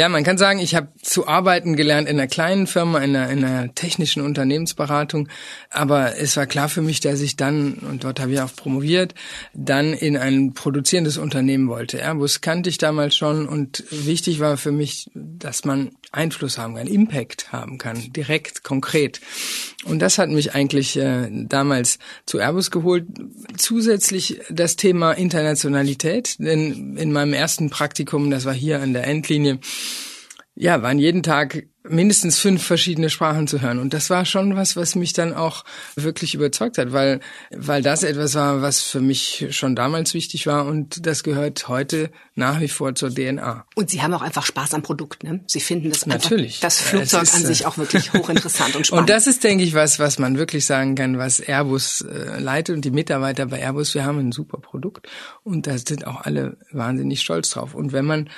Ja, 0.00 0.08
man 0.08 0.24
kann 0.24 0.38
sagen, 0.38 0.60
ich 0.60 0.74
habe 0.74 0.88
zu 1.02 1.28
arbeiten 1.28 1.76
gelernt 1.76 2.08
in 2.08 2.18
einer 2.18 2.26
kleinen 2.26 2.66
Firma, 2.66 3.00
in 3.00 3.14
einer, 3.14 3.30
in 3.30 3.44
einer 3.44 3.74
technischen 3.74 4.22
Unternehmensberatung. 4.22 5.28
Aber 5.68 6.16
es 6.16 6.38
war 6.38 6.46
klar 6.46 6.70
für 6.70 6.80
mich, 6.80 7.00
dass 7.00 7.20
ich 7.20 7.36
dann, 7.36 7.74
und 7.74 8.02
dort 8.04 8.18
habe 8.18 8.32
ich 8.32 8.40
auch 8.40 8.56
promoviert, 8.56 9.14
dann 9.52 9.92
in 9.92 10.16
ein 10.16 10.54
produzierendes 10.54 11.18
Unternehmen 11.18 11.68
wollte. 11.68 11.98
Airbus 11.98 12.40
kannte 12.40 12.70
ich 12.70 12.78
damals 12.78 13.14
schon 13.14 13.46
und 13.46 13.84
wichtig 13.90 14.40
war 14.40 14.56
für 14.56 14.72
mich, 14.72 15.10
dass 15.12 15.66
man 15.66 15.90
Einfluss 16.12 16.56
haben 16.56 16.76
kann, 16.76 16.86
Impact 16.86 17.52
haben 17.52 17.76
kann, 17.76 18.12
direkt, 18.12 18.64
konkret. 18.64 19.20
Und 19.84 20.00
das 20.00 20.18
hat 20.18 20.28
mich 20.30 20.54
eigentlich 20.54 20.96
äh, 20.96 21.28
damals 21.30 21.98
zu 22.26 22.38
Airbus 22.38 22.70
geholt. 22.70 23.06
Zusätzlich 23.56 24.40
das 24.50 24.76
Thema 24.76 25.12
Internationalität, 25.12 26.38
denn 26.38 26.96
in 26.96 27.12
meinem 27.12 27.32
ersten 27.32 27.70
Praktikum, 27.70 28.30
das 28.30 28.44
war 28.44 28.54
hier 28.54 28.80
an 28.80 28.92
der 28.92 29.06
Endlinie, 29.06 29.58
ja, 30.60 30.82
waren 30.82 30.98
jeden 30.98 31.22
Tag 31.22 31.64
mindestens 31.88 32.38
fünf 32.38 32.62
verschiedene 32.62 33.08
Sprachen 33.08 33.46
zu 33.46 33.62
hören. 33.62 33.78
Und 33.78 33.94
das 33.94 34.10
war 34.10 34.26
schon 34.26 34.56
was, 34.56 34.76
was 34.76 34.94
mich 34.94 35.14
dann 35.14 35.32
auch 35.32 35.64
wirklich 35.96 36.34
überzeugt 36.34 36.76
hat, 36.76 36.92
weil, 36.92 37.20
weil 37.50 37.80
das 37.80 38.02
etwas 38.02 38.34
war, 38.34 38.60
was 38.60 38.82
für 38.82 39.00
mich 39.00 39.46
schon 39.52 39.74
damals 39.74 40.12
wichtig 40.12 40.46
war 40.46 40.66
und 40.66 41.06
das 41.06 41.22
gehört 41.22 41.68
heute 41.68 42.10
nach 42.34 42.60
wie 42.60 42.68
vor 42.68 42.94
zur 42.94 43.08
DNA. 43.08 43.64
Und 43.74 43.88
Sie 43.88 44.02
haben 44.02 44.12
auch 44.12 44.20
einfach 44.20 44.44
Spaß 44.44 44.74
am 44.74 44.82
Produkt, 44.82 45.24
ne? 45.24 45.40
Sie 45.46 45.60
finden 45.60 45.88
das 45.88 46.04
Natürlich. 46.04 46.56
Einfach, 46.56 46.66
das 46.66 46.80
Flugzeug 46.82 47.22
ist, 47.22 47.34
an 47.34 47.46
sich 47.46 47.64
auch 47.64 47.78
wirklich 47.78 48.12
hochinteressant 48.12 48.76
und 48.76 48.86
spannend. 48.86 49.04
Und 49.04 49.10
das 49.10 49.26
ist, 49.26 49.42
denke 49.42 49.64
ich, 49.64 49.72
was, 49.72 49.98
was 49.98 50.18
man 50.18 50.36
wirklich 50.36 50.66
sagen 50.66 50.94
kann, 50.94 51.16
was 51.16 51.40
Airbus 51.40 52.02
äh, 52.02 52.38
leitet 52.38 52.76
und 52.76 52.84
die 52.84 52.90
Mitarbeiter 52.90 53.46
bei 53.46 53.58
Airbus. 53.58 53.94
Wir 53.94 54.04
haben 54.04 54.18
ein 54.18 54.32
super 54.32 54.58
Produkt 54.58 55.08
und 55.42 55.66
da 55.66 55.78
sind 55.78 56.06
auch 56.06 56.20
alle 56.20 56.58
wahnsinnig 56.70 57.22
stolz 57.22 57.48
drauf. 57.48 57.74
Und 57.74 57.92
wenn 57.92 58.04
man 58.04 58.28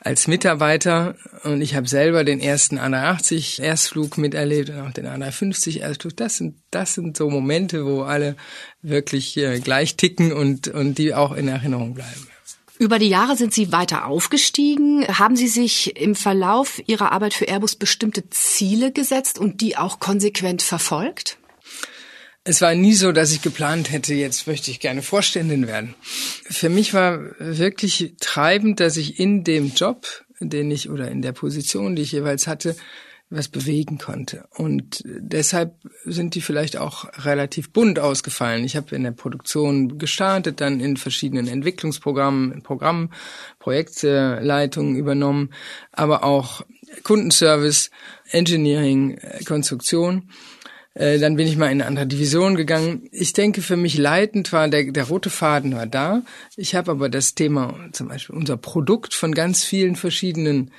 als 0.00 0.26
Mitarbeiter 0.26 1.14
und 1.44 1.60
ich 1.60 1.74
habe 1.74 1.86
selber 1.86 2.24
den 2.24 2.40
ersten 2.40 2.78
A380 2.78 3.62
Erstflug 3.62 4.16
miterlebt 4.16 4.70
und 4.70 4.80
auch 4.80 4.92
den 4.92 5.06
A350 5.06 5.80
Erstflug. 5.80 6.16
Das 6.16 6.36
sind 6.36 6.56
das 6.70 6.94
sind 6.94 7.16
so 7.16 7.28
Momente, 7.28 7.84
wo 7.84 8.02
alle 8.02 8.36
wirklich 8.80 9.36
äh, 9.36 9.60
gleich 9.60 9.96
ticken 9.96 10.32
und 10.32 10.68
und 10.68 10.96
die 10.96 11.14
auch 11.14 11.32
in 11.32 11.48
Erinnerung 11.48 11.94
bleiben. 11.94 12.28
Über 12.78 12.98
die 12.98 13.10
Jahre 13.10 13.36
sind 13.36 13.52
Sie 13.52 13.72
weiter 13.72 14.06
aufgestiegen. 14.06 15.06
Haben 15.06 15.36
Sie 15.36 15.48
sich 15.48 16.00
im 16.00 16.14
Verlauf 16.14 16.80
Ihrer 16.86 17.12
Arbeit 17.12 17.34
für 17.34 17.44
Airbus 17.44 17.76
bestimmte 17.76 18.30
Ziele 18.30 18.90
gesetzt 18.90 19.38
und 19.38 19.60
die 19.60 19.76
auch 19.76 20.00
konsequent 20.00 20.62
verfolgt? 20.62 21.36
Es 22.42 22.62
war 22.62 22.74
nie 22.74 22.94
so, 22.94 23.12
dass 23.12 23.32
ich 23.32 23.42
geplant 23.42 23.92
hätte, 23.92 24.14
jetzt 24.14 24.46
möchte 24.46 24.70
ich 24.70 24.80
gerne 24.80 25.02
Vorständin 25.02 25.66
werden. 25.66 25.94
Für 26.02 26.70
mich 26.70 26.94
war 26.94 27.20
wirklich 27.38 28.14
treibend, 28.18 28.80
dass 28.80 28.96
ich 28.96 29.20
in 29.20 29.44
dem 29.44 29.72
Job, 29.74 30.06
den 30.40 30.70
ich 30.70 30.88
oder 30.88 31.10
in 31.10 31.20
der 31.20 31.32
Position, 31.32 31.96
die 31.96 32.02
ich 32.02 32.12
jeweils 32.12 32.46
hatte, 32.46 32.76
was 33.28 33.48
bewegen 33.48 33.98
konnte. 33.98 34.44
Und 34.56 35.02
deshalb 35.04 35.74
sind 36.04 36.34
die 36.34 36.40
vielleicht 36.40 36.76
auch 36.76 37.04
relativ 37.24 37.70
bunt 37.70 38.00
ausgefallen. 38.00 38.64
Ich 38.64 38.74
habe 38.74 38.96
in 38.96 39.04
der 39.04 39.12
Produktion 39.12 39.98
gestartet, 39.98 40.60
dann 40.60 40.80
in 40.80 40.96
verschiedenen 40.96 41.46
Entwicklungsprogrammen, 41.46 42.62
Programmen, 42.62 43.10
Projektleitungen 43.60 44.96
übernommen, 44.96 45.50
aber 45.92 46.24
auch 46.24 46.62
Kundenservice, 47.04 47.90
Engineering, 48.30 49.20
Konstruktion. 49.46 50.30
Äh, 50.94 51.18
dann 51.18 51.36
bin 51.36 51.46
ich 51.46 51.56
mal 51.56 51.66
in 51.66 51.80
eine 51.80 51.86
andere 51.86 52.06
Division 52.06 52.56
gegangen. 52.56 53.08
Ich 53.12 53.32
denke, 53.32 53.62
für 53.62 53.76
mich 53.76 53.96
leitend 53.96 54.52
war 54.52 54.68
der, 54.68 54.90
der 54.90 55.04
rote 55.04 55.30
Faden 55.30 55.74
war 55.74 55.86
da. 55.86 56.22
Ich 56.56 56.74
habe 56.74 56.90
aber 56.90 57.08
das 57.08 57.34
Thema, 57.34 57.88
zum 57.92 58.08
Beispiel 58.08 58.36
unser 58.36 58.56
Produkt 58.56 59.14
von 59.14 59.32
ganz 59.32 59.64
vielen 59.64 59.96
verschiedenen 59.96 60.72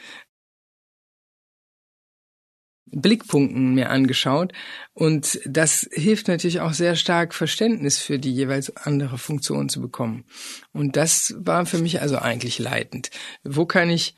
Blickpunkten 2.93 3.73
mir 3.73 3.89
angeschaut. 3.89 4.51
Und 4.93 5.39
das 5.45 5.87
hilft 5.93 6.27
natürlich 6.27 6.59
auch 6.59 6.73
sehr 6.73 6.95
stark, 6.97 7.33
Verständnis 7.33 7.99
für 7.99 8.19
die 8.19 8.33
jeweils 8.33 8.75
andere 8.75 9.17
Funktion 9.17 9.69
zu 9.69 9.79
bekommen. 9.79 10.25
Und 10.73 10.97
das 10.97 11.35
war 11.37 11.65
für 11.65 11.77
mich 11.77 12.01
also 12.01 12.17
eigentlich 12.17 12.59
leitend. 12.59 13.11
Wo 13.43 13.65
kann 13.65 13.89
ich 13.89 14.15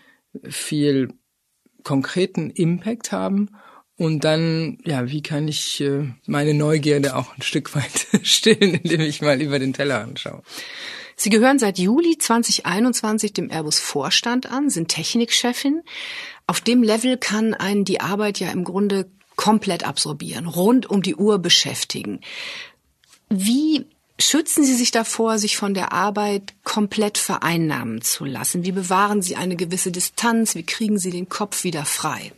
viel 0.50 1.14
konkreten 1.84 2.50
Impact 2.50 3.12
haben? 3.12 3.50
Und 4.04 4.26
dann, 4.26 4.80
ja, 4.84 5.10
wie 5.10 5.24
kann 5.24 5.48
ich 5.48 5.80
äh, 5.80 6.10
meine 6.26 6.54
Neugierde 6.54 7.16
auch 7.16 7.38
ein 7.38 7.42
Stück 7.42 7.74
weit 7.74 8.06
stillen, 8.24 8.74
indem 8.74 9.00
ich 9.00 9.22
mal 9.22 9.42
über 9.42 9.60
den 9.60 9.72
Teller 9.72 10.02
anschaue? 10.02 10.44
Sie 11.16 11.30
gehören 11.30 11.58
seit 11.58 11.80
Juli 11.80 12.18
2021 12.18 13.32
dem 13.32 13.50
Airbus 13.50 13.80
Vorstand 13.80 14.52
an, 14.52 14.70
sind 14.70 14.90
Technikchefin. 14.90 15.84
Auf 16.48 16.60
dem 16.60 16.84
Level 16.84 17.16
kann 17.16 17.54
einen 17.54 17.86
die 17.86 18.02
Arbeit 18.02 18.42
ja 18.42 18.52
im 18.52 18.66
Grunde 18.66 19.10
komplett 19.38 19.86
absorbieren, 19.88 20.48
rund 20.48 20.86
um 20.90 21.02
die 21.02 21.16
Uhr 21.16 21.40
beschäftigen. 21.40 22.20
Wie 23.30 23.86
schützen 24.20 24.66
Sie 24.66 24.76
sich 24.76 24.92
davor, 24.92 25.40
sich 25.40 25.56
von 25.56 25.74
der 25.74 25.94
Arbeit 25.94 26.54
komplett 26.66 27.18
vereinnahmen 27.18 28.02
zu 28.02 28.26
lassen? 28.26 28.66
Wie 28.66 28.74
bewahren 28.74 29.22
Sie 29.22 29.38
eine 29.38 29.56
gewisse 29.56 29.94
Distanz? 29.94 30.56
Wie 30.56 30.64
kriegen 30.64 30.98
Sie 30.98 31.12
den 31.12 31.30
Kopf 31.30 31.64
wieder 31.64 31.86
frei? 31.86 32.34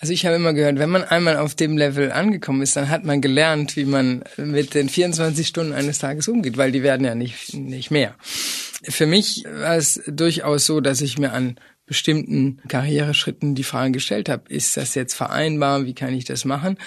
Also 0.00 0.12
ich 0.12 0.24
habe 0.24 0.36
immer 0.36 0.52
gehört, 0.52 0.78
wenn 0.78 0.90
man 0.90 1.02
einmal 1.02 1.36
auf 1.36 1.56
dem 1.56 1.76
Level 1.76 2.12
angekommen 2.12 2.62
ist, 2.62 2.76
dann 2.76 2.88
hat 2.88 3.04
man 3.04 3.20
gelernt, 3.20 3.76
wie 3.76 3.84
man 3.84 4.22
mit 4.36 4.74
den 4.74 4.88
24 4.88 5.46
Stunden 5.46 5.72
eines 5.72 5.98
Tages 5.98 6.28
umgeht, 6.28 6.56
weil 6.56 6.70
die 6.70 6.84
werden 6.84 7.04
ja 7.04 7.16
nicht, 7.16 7.54
nicht 7.54 7.90
mehr. 7.90 8.14
Für 8.84 9.06
mich 9.06 9.44
war 9.44 9.76
es 9.76 10.00
durchaus 10.06 10.66
so, 10.66 10.80
dass 10.80 11.00
ich 11.00 11.18
mir 11.18 11.32
an 11.32 11.56
bestimmten 11.84 12.60
Karriereschritten 12.68 13.56
die 13.56 13.64
Frage 13.64 13.92
gestellt 13.92 14.28
habe, 14.28 14.44
ist 14.48 14.76
das 14.76 14.94
jetzt 14.94 15.14
vereinbar, 15.14 15.84
wie 15.84 15.94
kann 15.94 16.14
ich 16.14 16.24
das 16.24 16.44
machen? 16.44 16.78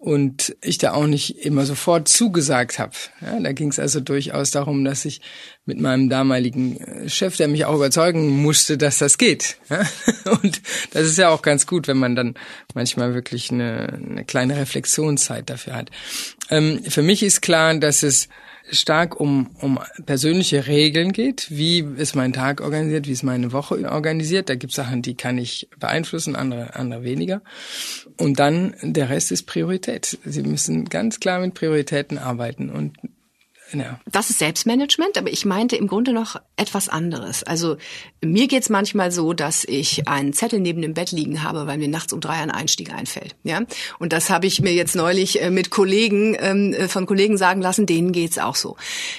Und 0.00 0.56
ich 0.62 0.78
da 0.78 0.92
auch 0.92 1.08
nicht 1.08 1.44
immer 1.44 1.66
sofort 1.66 2.06
zugesagt 2.06 2.78
habe. 2.78 2.92
Ja, 3.20 3.40
da 3.40 3.50
ging 3.50 3.70
es 3.70 3.80
also 3.80 3.98
durchaus 3.98 4.52
darum, 4.52 4.84
dass 4.84 5.04
ich 5.04 5.20
mit 5.64 5.80
meinem 5.80 6.08
damaligen 6.08 6.76
äh, 6.76 7.08
Chef, 7.08 7.36
der 7.36 7.48
mich 7.48 7.64
auch 7.64 7.74
überzeugen 7.74 8.28
musste, 8.28 8.78
dass 8.78 8.98
das 8.98 9.18
geht. 9.18 9.56
Ja? 9.68 9.82
Und 10.42 10.62
das 10.92 11.02
ist 11.06 11.18
ja 11.18 11.30
auch 11.30 11.42
ganz 11.42 11.66
gut, 11.66 11.88
wenn 11.88 11.98
man 11.98 12.14
dann 12.14 12.34
manchmal 12.74 13.12
wirklich 13.12 13.50
eine, 13.50 13.88
eine 13.92 14.24
kleine 14.24 14.56
Reflexionszeit 14.56 15.50
dafür 15.50 15.74
hat. 15.74 15.90
Ähm, 16.48 16.80
für 16.84 17.02
mich 17.02 17.24
ist 17.24 17.42
klar, 17.42 17.74
dass 17.74 18.04
es 18.04 18.28
stark 18.70 19.18
um, 19.18 19.50
um 19.60 19.78
persönliche 20.06 20.66
Regeln 20.66 21.12
geht. 21.12 21.46
Wie 21.50 21.80
ist 21.80 22.14
mein 22.14 22.32
Tag 22.32 22.60
organisiert? 22.60 23.06
Wie 23.06 23.12
ist 23.12 23.22
meine 23.22 23.52
Woche 23.52 23.90
organisiert? 23.90 24.48
Da 24.48 24.54
gibt 24.54 24.72
es 24.72 24.76
Sachen, 24.76 25.02
die 25.02 25.14
kann 25.14 25.38
ich 25.38 25.68
beeinflussen, 25.78 26.36
andere, 26.36 26.74
andere 26.74 27.02
weniger. 27.02 27.42
Und 28.16 28.38
dann 28.38 28.74
der 28.82 29.10
Rest 29.10 29.32
ist 29.32 29.44
Priorität. 29.44 30.18
Sie 30.24 30.42
müssen 30.42 30.86
ganz 30.86 31.20
klar 31.20 31.40
mit 31.40 31.54
Prioritäten 31.54 32.18
arbeiten 32.18 32.70
und 32.70 32.96
ja. 33.72 34.00
Das 34.10 34.30
ist 34.30 34.38
Selbstmanagement, 34.38 35.18
aber 35.18 35.30
ich 35.30 35.44
meinte 35.44 35.76
im 35.76 35.86
Grunde 35.86 36.12
noch 36.12 36.40
etwas 36.56 36.88
anderes. 36.88 37.42
Also 37.42 37.76
mir 38.24 38.48
geht's 38.48 38.68
manchmal 38.68 39.12
so, 39.12 39.32
dass 39.32 39.64
ich 39.64 40.08
einen 40.08 40.32
Zettel 40.32 40.60
neben 40.60 40.82
dem 40.82 40.94
Bett 40.94 41.12
liegen 41.12 41.42
habe, 41.42 41.66
weil 41.66 41.78
mir 41.78 41.88
nachts 41.88 42.12
um 42.12 42.20
drei 42.20 42.34
ein 42.34 42.50
Einstieg 42.50 42.92
einfällt. 42.92 43.36
Ja, 43.44 43.62
und 43.98 44.12
das 44.12 44.30
habe 44.30 44.46
ich 44.46 44.60
mir 44.60 44.72
jetzt 44.72 44.94
neulich 44.96 45.42
äh, 45.42 45.50
mit 45.50 45.70
Kollegen 45.70 46.36
ähm, 46.40 46.72
äh, 46.72 46.88
von 46.88 47.06
Kollegen 47.06 47.36
sagen 47.36 47.60
lassen. 47.60 47.86
Denen 47.86 48.12
geht's 48.12 48.38
auch 48.38 48.56
so. 48.56 48.76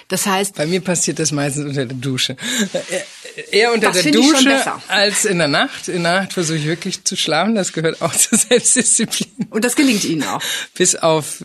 Das 0.07 0.25
heißt, 0.25 0.55
bei 0.55 0.65
mir 0.65 0.81
passiert 0.81 1.19
das 1.19 1.31
meistens 1.31 1.65
unter 1.65 1.85
der 1.85 1.97
Dusche. 1.97 2.35
Eher 3.51 3.73
unter 3.73 3.91
der 3.91 4.11
Dusche 4.11 4.73
als 4.87 5.25
in 5.25 5.37
der 5.37 5.47
Nacht. 5.47 5.87
In 5.87 6.03
der 6.03 6.21
Nacht 6.21 6.33
versuche 6.33 6.57
ich 6.57 6.65
wirklich 6.65 7.03
zu 7.03 7.15
schlafen. 7.15 7.55
Das 7.55 7.73
gehört 7.73 8.01
auch 8.01 8.13
zur 8.15 8.37
Selbstdisziplin. 8.37 9.47
Und 9.49 9.63
das 9.63 9.75
gelingt 9.75 10.03
Ihnen 10.05 10.23
auch. 10.23 10.41
Bis 10.73 10.95
auf 10.95 11.43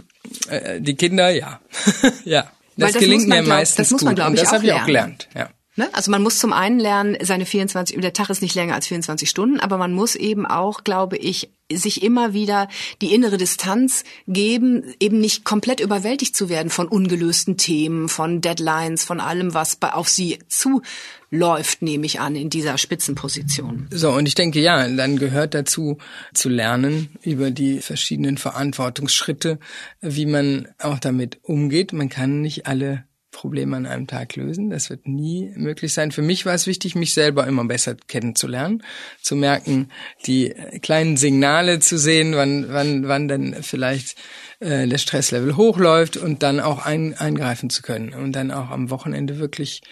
äh, 0.49 0.81
die 0.81 0.95
Kinder, 0.95 1.31
ja, 1.31 1.61
ja. 2.25 2.51
Das, 2.77 2.93
das 2.93 3.01
gelingt 3.01 3.29
mir 3.29 3.37
glaub, 3.37 3.49
meistens 3.49 3.77
Das 3.77 3.91
muss 3.91 4.03
man, 4.03 4.15
glaube 4.15 4.35
ich, 4.35 4.41
das 4.41 4.53
habe 4.53 4.65
ich 4.65 4.73
auch 4.73 4.87
gelernt. 4.87 5.29
Ja. 5.35 5.49
Ne? 5.77 5.89
Also 5.93 6.11
man 6.11 6.23
muss 6.23 6.39
zum 6.39 6.53
einen 6.53 6.79
lernen, 6.79 7.17
seine 7.23 7.47
24, 7.47 8.01
der 8.01 8.13
Tag 8.13 8.31
ist 8.31 8.43
nicht 8.43 8.55
länger 8.55 8.75
als 8.75 8.87
24 8.87 9.29
Stunden, 9.29 9.59
aber 9.61 9.77
man 9.77 9.93
muss 9.93 10.15
eben 10.15 10.47
auch, 10.47 10.85
glaube 10.85 11.17
ich, 11.17 11.51
sich 11.73 12.03
immer 12.03 12.35
wieder 12.35 12.69
die 13.01 13.15
innere 13.15 13.39
Distanz 13.39 14.05
geben, 14.27 14.95
eben 15.01 15.19
nicht 15.19 15.45
komplett 15.45 15.81
überwältigt 15.81 16.37
zu 16.37 16.49
werden 16.49 16.71
von 16.71 16.89
ungelösten 16.89 17.57
Themen, 17.57 18.09
von 18.09 18.41
Deadlines, 18.41 19.05
von 19.05 19.21
allem, 19.21 19.55
was 19.55 19.81
auf 19.81 20.09
sie 20.09 20.39
zuläuft, 20.49 21.81
nehme 21.81 22.05
ich 22.05 22.21
an, 22.21 22.37
in 22.37 22.51
dieser 22.51 22.77
Spitzenposition. 22.77 23.89
So, 23.91 24.13
und 24.13 24.27
ich 24.27 24.35
denke, 24.35 24.61
ja, 24.61 24.87
dann 24.89 25.19
gehört 25.19 25.55
dazu 25.55 25.99
zu 26.35 26.49
lernen 26.49 27.09
über 27.23 27.51
die 27.51 27.81
verschiedenen 27.81 28.37
Verantwortungsschritte, 28.37 29.59
wie 30.01 30.27
man 30.27 30.69
auch 30.79 30.99
damit 30.99 31.39
umgeht. 31.43 31.93
Man 31.93 32.11
kann 32.11 32.43
nicht 32.43 32.67
alle 32.67 33.05
Probleme 33.35 33.77
an 33.77 33.85
einem 33.85 34.07
Tag 34.07 34.37
lösen. 34.37 34.71
Das 34.71 34.89
wird 34.89 35.07
nie 35.07 35.53
möglich 35.57 35.93
sein. 35.93 36.13
Für 36.13 36.23
mich 36.23 36.47
war 36.47 36.55
es 36.55 36.67
wichtig, 36.67 36.95
mich 36.95 37.13
selber 37.13 37.47
immer 37.47 37.65
besser 37.65 37.97
kennenzulernen, 38.07 38.83
zu 39.21 39.37
merken, 39.37 39.91
die 40.25 40.55
kleinen 40.81 41.17
Signale 41.19 41.81
zu 41.81 41.99
sehen, 41.99 42.35
wann, 42.37 42.67
wann, 42.69 43.09
wann 43.09 43.29
denn 43.29 43.57
vielleicht 43.63 44.17
äh, 44.61 44.87
der 44.87 44.99
Stresslevel 44.99 45.57
hochläuft 45.57 46.17
und 46.17 46.43
dann 46.43 46.61
auch 46.61 46.87
ein, 46.87 47.15
eingreifen 47.15 47.69
zu 47.69 47.83
können 47.83 48.15
und 48.15 48.33
dann 48.33 48.51
auch 48.51 48.71
am 48.71 48.89
Wochenende 48.89 49.39
wirklich 49.39 49.83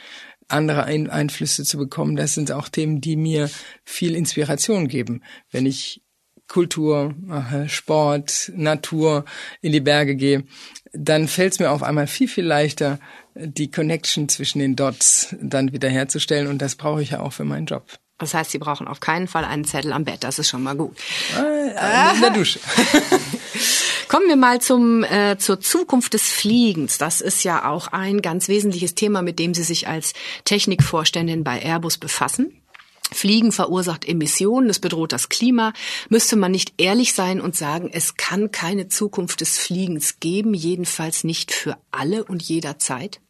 andere 0.49 0.85
ein 0.85 1.11
Einflüsse 1.11 1.65
zu 1.65 1.79
bekommen. 1.79 2.15
Das 2.15 2.35
sind 2.35 2.53
auch 2.53 2.69
Themen, 2.69 3.01
die 3.01 3.17
mir 3.17 3.51
viel 3.85 4.15
Inspiration 4.15 4.87
geben. 4.87 5.23
Wenn 5.51 5.67
ich 5.67 6.01
Kultur 6.47 7.15
mache, 7.19 7.69
Sport, 7.69 8.53
Natur 8.55 9.25
in 9.63 9.73
die 9.73 9.81
Berge 9.81 10.17
gehe, 10.17 10.45
dann 10.93 11.27
fällt 11.27 11.55
es 11.55 11.59
mir 11.59 11.71
auf 11.71 11.83
einmal 11.83 12.07
viel, 12.07 12.29
viel 12.29 12.45
leichter, 12.45 12.99
die 13.35 13.71
Connection 13.71 14.29
zwischen 14.29 14.59
den 14.59 14.77
Dots 14.77 15.35
dann 15.41 15.73
wieder 15.73 15.89
herzustellen. 15.89 16.47
Und 16.47 16.59
das 16.59 16.77
brauche 16.77 17.03
ich 17.03 17.11
ja 17.11 17.21
auch 17.21 17.33
für 17.33 17.45
meinen 17.45 17.67
Job. 17.67 17.85
Das 18.19 18.35
heißt, 18.35 18.53
Sie 18.53 18.59
brauchen 18.59 18.87
auf 18.87 19.01
keinen 19.01 19.27
Fall 19.27 19.45
einen 19.45 19.65
Zettel 19.65 19.93
am 19.93 20.05
Bett. 20.05 20.23
Das 20.23 20.39
ist 20.39 20.49
schon 20.49 20.63
mal 20.63 20.77
gut. 20.77 20.97
Äh, 21.37 22.15
in 22.15 22.21
der 22.21 22.31
Dusche. 22.31 22.61
Kommen 24.09 24.29
wir 24.29 24.37
mal 24.37 24.61
zum, 24.61 25.03
äh, 25.05 25.39
zur 25.39 25.59
Zukunft 25.61 26.15
des 26.15 26.31
Fliegens. 26.31 26.99
Das 26.99 27.21
ist 27.21 27.43
ja 27.45 27.69
auch 27.69 27.89
ein 27.89 28.23
ganz 28.23 28.49
wesentliches 28.49 28.95
Thema, 28.95 29.23
mit 29.23 29.39
dem 29.39 29.55
Sie 29.55 29.63
sich 29.63 29.89
als 29.89 30.13
Technikvorständin 30.45 31.43
bei 31.43 31.63
Airbus 31.63 31.99
befassen. 31.99 32.63
Fliegen 33.11 33.51
verursacht 33.51 34.07
Emissionen, 34.07 34.71
es 34.71 34.79
bedroht 34.79 35.13
das 35.13 35.29
Klima. 35.29 35.73
Müsste 36.09 36.37
man 36.37 36.53
nicht 36.53 36.75
ehrlich 36.77 37.15
sein 37.15 37.41
und 37.41 37.57
sagen, 37.57 37.91
es 37.91 38.17
kann 38.17 38.53
keine 38.53 38.89
Zukunft 38.89 39.41
des 39.41 39.59
Fliegens 39.59 40.21
geben, 40.21 40.55
jedenfalls 40.55 41.25
nicht 41.25 41.51
für 41.51 41.77
alle 41.91 42.23
und 42.25 42.43
jederzeit? 42.43 43.22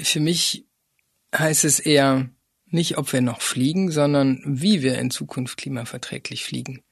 Für 0.00 0.20
mich 0.20 0.66
heißt 1.34 1.64
es 1.64 1.80
eher 1.80 2.30
nicht, 2.66 2.98
ob 2.98 3.12
wir 3.12 3.20
noch 3.20 3.42
fliegen, 3.42 3.90
sondern 3.90 4.42
wie 4.46 4.82
wir 4.82 4.98
in 4.98 5.10
Zukunft 5.10 5.58
klimaverträglich 5.58 6.44
fliegen. 6.44 6.82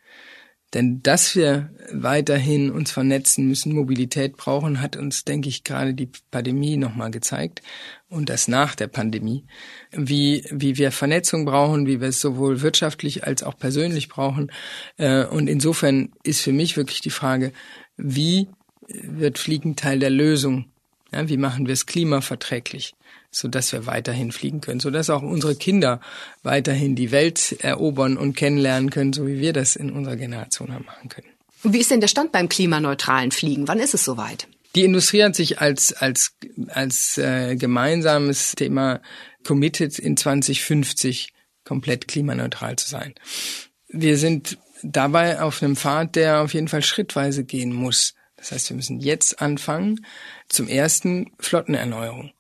Denn 0.72 1.02
dass 1.02 1.34
wir 1.34 1.74
weiterhin 1.92 2.70
uns 2.70 2.92
vernetzen 2.92 3.48
müssen, 3.48 3.74
Mobilität 3.74 4.36
brauchen, 4.36 4.80
hat 4.80 4.96
uns, 4.96 5.24
denke 5.24 5.48
ich, 5.48 5.64
gerade 5.64 5.94
die 5.94 6.10
Pandemie 6.30 6.76
nochmal 6.76 7.10
gezeigt 7.10 7.60
und 8.08 8.28
das 8.28 8.46
nach 8.46 8.76
der 8.76 8.86
Pandemie, 8.86 9.46
wie, 9.90 10.44
wie 10.50 10.76
wir 10.76 10.92
Vernetzung 10.92 11.44
brauchen, 11.44 11.88
wie 11.88 12.00
wir 12.00 12.08
es 12.08 12.20
sowohl 12.20 12.60
wirtschaftlich 12.60 13.24
als 13.24 13.42
auch 13.42 13.58
persönlich 13.58 14.08
brauchen. 14.08 14.52
Äh, 14.96 15.24
und 15.24 15.48
insofern 15.48 16.12
ist 16.22 16.42
für 16.42 16.52
mich 16.52 16.76
wirklich 16.76 17.00
die 17.00 17.10
Frage, 17.10 17.52
wie 17.96 18.46
wird 18.86 19.38
Fliegen 19.38 19.74
Teil 19.74 19.98
der 19.98 20.10
Lösung? 20.10 20.69
Ja, 21.12 21.28
wie 21.28 21.36
machen 21.36 21.66
wir 21.66 21.72
es 21.72 21.86
klimaverträglich? 21.86 22.94
so 23.30 23.48
dass 23.48 23.72
wir 23.72 23.86
weiterhin 23.86 24.32
fliegen 24.32 24.60
können, 24.60 24.80
so 24.80 24.90
dass 24.90 25.08
auch 25.08 25.22
unsere 25.22 25.54
Kinder 25.54 26.00
weiterhin 26.42 26.96
die 26.96 27.12
Welt 27.12 27.56
erobern 27.60 28.16
und 28.16 28.34
kennenlernen 28.34 28.90
können, 28.90 29.12
so 29.12 29.26
wie 29.26 29.38
wir 29.38 29.52
das 29.52 29.76
in 29.76 29.92
unserer 29.92 30.16
Generation 30.16 30.72
haben 30.72 30.84
machen 30.84 31.08
können. 31.08 31.28
Und 31.62 31.72
wie 31.72 31.78
ist 31.78 31.90
denn 31.90 32.00
der 32.00 32.08
Stand 32.08 32.32
beim 32.32 32.48
klimaneutralen 32.48 33.30
Fliegen? 33.30 33.68
Wann 33.68 33.78
ist 33.78 33.94
es 33.94 34.04
soweit? 34.04 34.48
Die 34.74 34.84
Industrie 34.84 35.22
hat 35.22 35.34
sich 35.34 35.60
als 35.60 35.92
als 35.92 36.36
als 36.68 37.18
äh, 37.18 37.56
gemeinsames 37.56 38.52
Thema 38.52 39.00
committed 39.44 39.98
in 39.98 40.16
2050 40.16 41.32
komplett 41.64 42.08
klimaneutral 42.08 42.76
zu 42.76 42.88
sein. 42.88 43.14
Wir 43.88 44.16
sind 44.16 44.58
dabei 44.82 45.40
auf 45.42 45.62
einem 45.62 45.76
Pfad, 45.76 46.16
der 46.16 46.40
auf 46.42 46.54
jeden 46.54 46.68
Fall 46.68 46.82
schrittweise 46.82 47.44
gehen 47.44 47.72
muss. 47.72 48.14
Das 48.36 48.52
heißt, 48.52 48.70
wir 48.70 48.76
müssen 48.76 49.00
jetzt 49.00 49.42
anfangen. 49.42 50.06
Zum 50.50 50.66
ersten 50.66 51.30
Flottenerneuerung. 51.38 52.32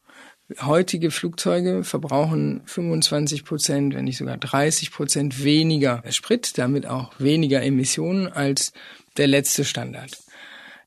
Heutige 0.62 1.12
Flugzeuge 1.12 1.84
verbrauchen 1.84 2.60
25 2.66 3.44
Prozent, 3.44 3.94
wenn 3.94 4.04
nicht 4.04 4.18
sogar 4.18 4.36
30 4.36 4.90
Prozent 4.90 5.44
weniger 5.44 6.02
Sprit, 6.10 6.58
damit 6.58 6.86
auch 6.86 7.12
weniger 7.20 7.62
Emissionen 7.62 8.26
als 8.26 8.72
der 9.16 9.28
letzte 9.28 9.64
Standard. 9.64 10.18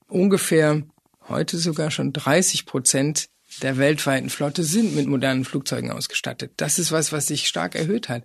Ungefähr 0.10 0.84
heute 1.30 1.58
sogar 1.58 1.92
schon 1.92 2.12
30 2.12 2.66
Prozent 2.66 3.30
der 3.62 3.78
weltweiten 3.78 4.30
Flotte 4.30 4.64
sind 4.64 4.94
mit 4.94 5.08
modernen 5.08 5.46
Flugzeugen 5.46 5.92
ausgestattet. 5.92 6.52
Das 6.58 6.78
ist 6.78 6.92
was, 6.92 7.14
was 7.14 7.28
sich 7.28 7.48
stark 7.48 7.76
erhöht 7.76 8.10
hat. 8.10 8.24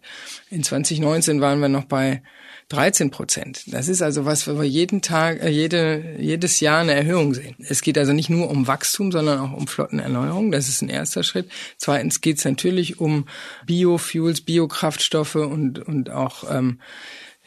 In 0.50 0.64
2019 0.64 1.40
waren 1.40 1.61
wir 1.61 1.69
noch 1.69 1.85
bei 1.85 2.23
13 2.68 3.10
Prozent. 3.10 3.62
Das 3.72 3.88
ist 3.88 4.02
also 4.02 4.26
was, 4.26 4.46
wo 4.46 4.60
wir 4.60 4.68
jeden 4.68 5.00
Tag, 5.00 5.42
äh, 5.42 5.48
jede, 5.48 6.16
jedes 6.18 6.60
Jahr 6.60 6.80
eine 6.80 6.92
Erhöhung 6.92 7.32
sehen. 7.32 7.56
Es 7.60 7.80
geht 7.80 7.96
also 7.96 8.12
nicht 8.12 8.28
nur 8.28 8.50
um 8.50 8.66
Wachstum, 8.66 9.10
sondern 9.10 9.38
auch 9.38 9.52
um 9.52 9.66
Flottenerneuerung. 9.66 10.50
Das 10.52 10.68
ist 10.68 10.82
ein 10.82 10.90
erster 10.90 11.22
Schritt. 11.22 11.50
Zweitens 11.78 12.20
geht 12.20 12.38
es 12.38 12.44
natürlich 12.44 13.00
um 13.00 13.26
Biofuels, 13.66 14.42
Biokraftstoffe 14.42 15.37
und, 15.37 15.78
und 15.78 16.10
auch 16.10 16.44
ähm, 16.50 16.78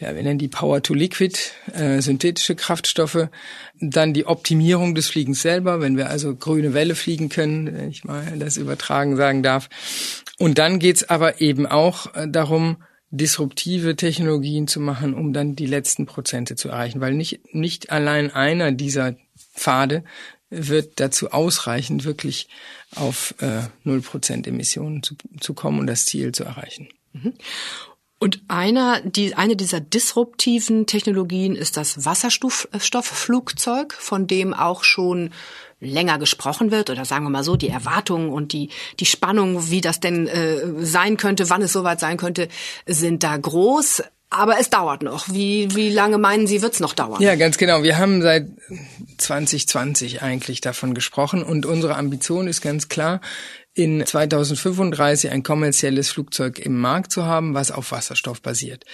ja, 0.01 0.15
wir 0.15 0.23
nennen 0.23 0.39
die 0.39 0.47
Power 0.47 0.81
to 0.81 0.95
Liquid, 0.95 1.37
äh, 1.73 2.01
synthetische 2.01 2.55
Kraftstoffe. 2.55 3.27
Dann 3.79 4.13
die 4.13 4.25
Optimierung 4.25 4.95
des 4.95 5.07
Fliegens 5.07 5.43
selber, 5.43 5.79
wenn 5.79 5.95
wir 5.95 6.09
also 6.09 6.35
grüne 6.35 6.73
Welle 6.73 6.95
fliegen 6.95 7.29
können, 7.29 7.67
wenn 7.71 7.89
ich 7.91 8.03
mal 8.03 8.25
das 8.39 8.57
übertragen 8.57 9.15
sagen 9.15 9.43
darf. 9.43 9.69
Und 10.39 10.57
dann 10.57 10.79
geht's 10.79 11.03
aber 11.03 11.39
eben 11.39 11.67
auch 11.67 12.15
äh, 12.15 12.27
darum, 12.27 12.77
disruptive 13.11 13.95
Technologien 13.95 14.67
zu 14.67 14.79
machen, 14.79 15.13
um 15.13 15.33
dann 15.33 15.55
die 15.55 15.67
letzten 15.67 16.05
Prozente 16.05 16.55
zu 16.55 16.69
erreichen. 16.69 17.01
Weil 17.01 17.13
nicht, 17.13 17.53
nicht 17.53 17.91
allein 17.91 18.31
einer 18.31 18.71
dieser 18.71 19.15
Pfade 19.53 20.03
wird 20.49 20.99
dazu 20.99 21.31
ausreichen, 21.31 22.03
wirklich 22.03 22.47
auf 22.95 23.35
null 23.83 23.99
äh, 23.99 24.01
Prozent 24.01 24.47
Emissionen 24.47 25.03
zu, 25.03 25.15
zu 25.39 25.53
kommen 25.53 25.79
und 25.79 25.87
das 25.87 26.05
Ziel 26.05 26.31
zu 26.33 26.43
erreichen. 26.43 26.89
Mhm. 27.13 27.33
Und 28.19 28.41
einer, 28.47 29.01
die, 29.01 29.33
eine 29.33 29.55
dieser 29.55 29.79
disruptiven 29.79 30.85
Technologien 30.85 31.55
ist 31.55 31.75
das 31.75 32.05
Wasserstoffflugzeug, 32.05 33.93
von 33.93 34.27
dem 34.27 34.53
auch 34.53 34.83
schon 34.83 35.31
länger 35.81 36.19
gesprochen 36.19 36.71
wird 36.71 36.89
oder 36.89 37.03
sagen 37.03 37.25
wir 37.25 37.29
mal 37.29 37.43
so, 37.43 37.57
die 37.57 37.69
Erwartungen 37.69 38.29
und 38.29 38.53
die, 38.53 38.69
die 38.99 39.05
Spannung, 39.05 39.69
wie 39.69 39.81
das 39.81 39.99
denn 39.99 40.27
äh, 40.27 40.85
sein 40.85 41.17
könnte, 41.17 41.49
wann 41.49 41.61
es 41.61 41.73
soweit 41.73 41.99
sein 41.99 42.17
könnte, 42.17 42.47
sind 42.85 43.23
da 43.23 43.35
groß. 43.35 44.03
Aber 44.33 44.57
es 44.61 44.69
dauert 44.69 45.03
noch. 45.03 45.27
Wie, 45.27 45.75
wie 45.75 45.89
lange 45.89 46.17
meinen 46.17 46.47
Sie, 46.47 46.61
wird 46.61 46.73
es 46.73 46.79
noch 46.79 46.93
dauern? 46.93 47.21
Ja, 47.21 47.35
ganz 47.35 47.57
genau. 47.57 47.83
Wir 47.83 47.97
haben 47.97 48.21
seit 48.21 48.47
2020 49.17 50.21
eigentlich 50.21 50.61
davon 50.61 50.93
gesprochen 50.93 51.43
und 51.43 51.65
unsere 51.65 51.97
Ambition 51.97 52.47
ist 52.47 52.61
ganz 52.61 52.87
klar, 52.87 53.19
in 53.73 54.05
2035 54.05 55.31
ein 55.31 55.43
kommerzielles 55.43 56.11
Flugzeug 56.11 56.59
im 56.59 56.79
Markt 56.79 57.11
zu 57.11 57.25
haben, 57.25 57.53
was 57.53 57.71
auf 57.71 57.91
Wasserstoff 57.91 58.41
basiert. 58.41 58.85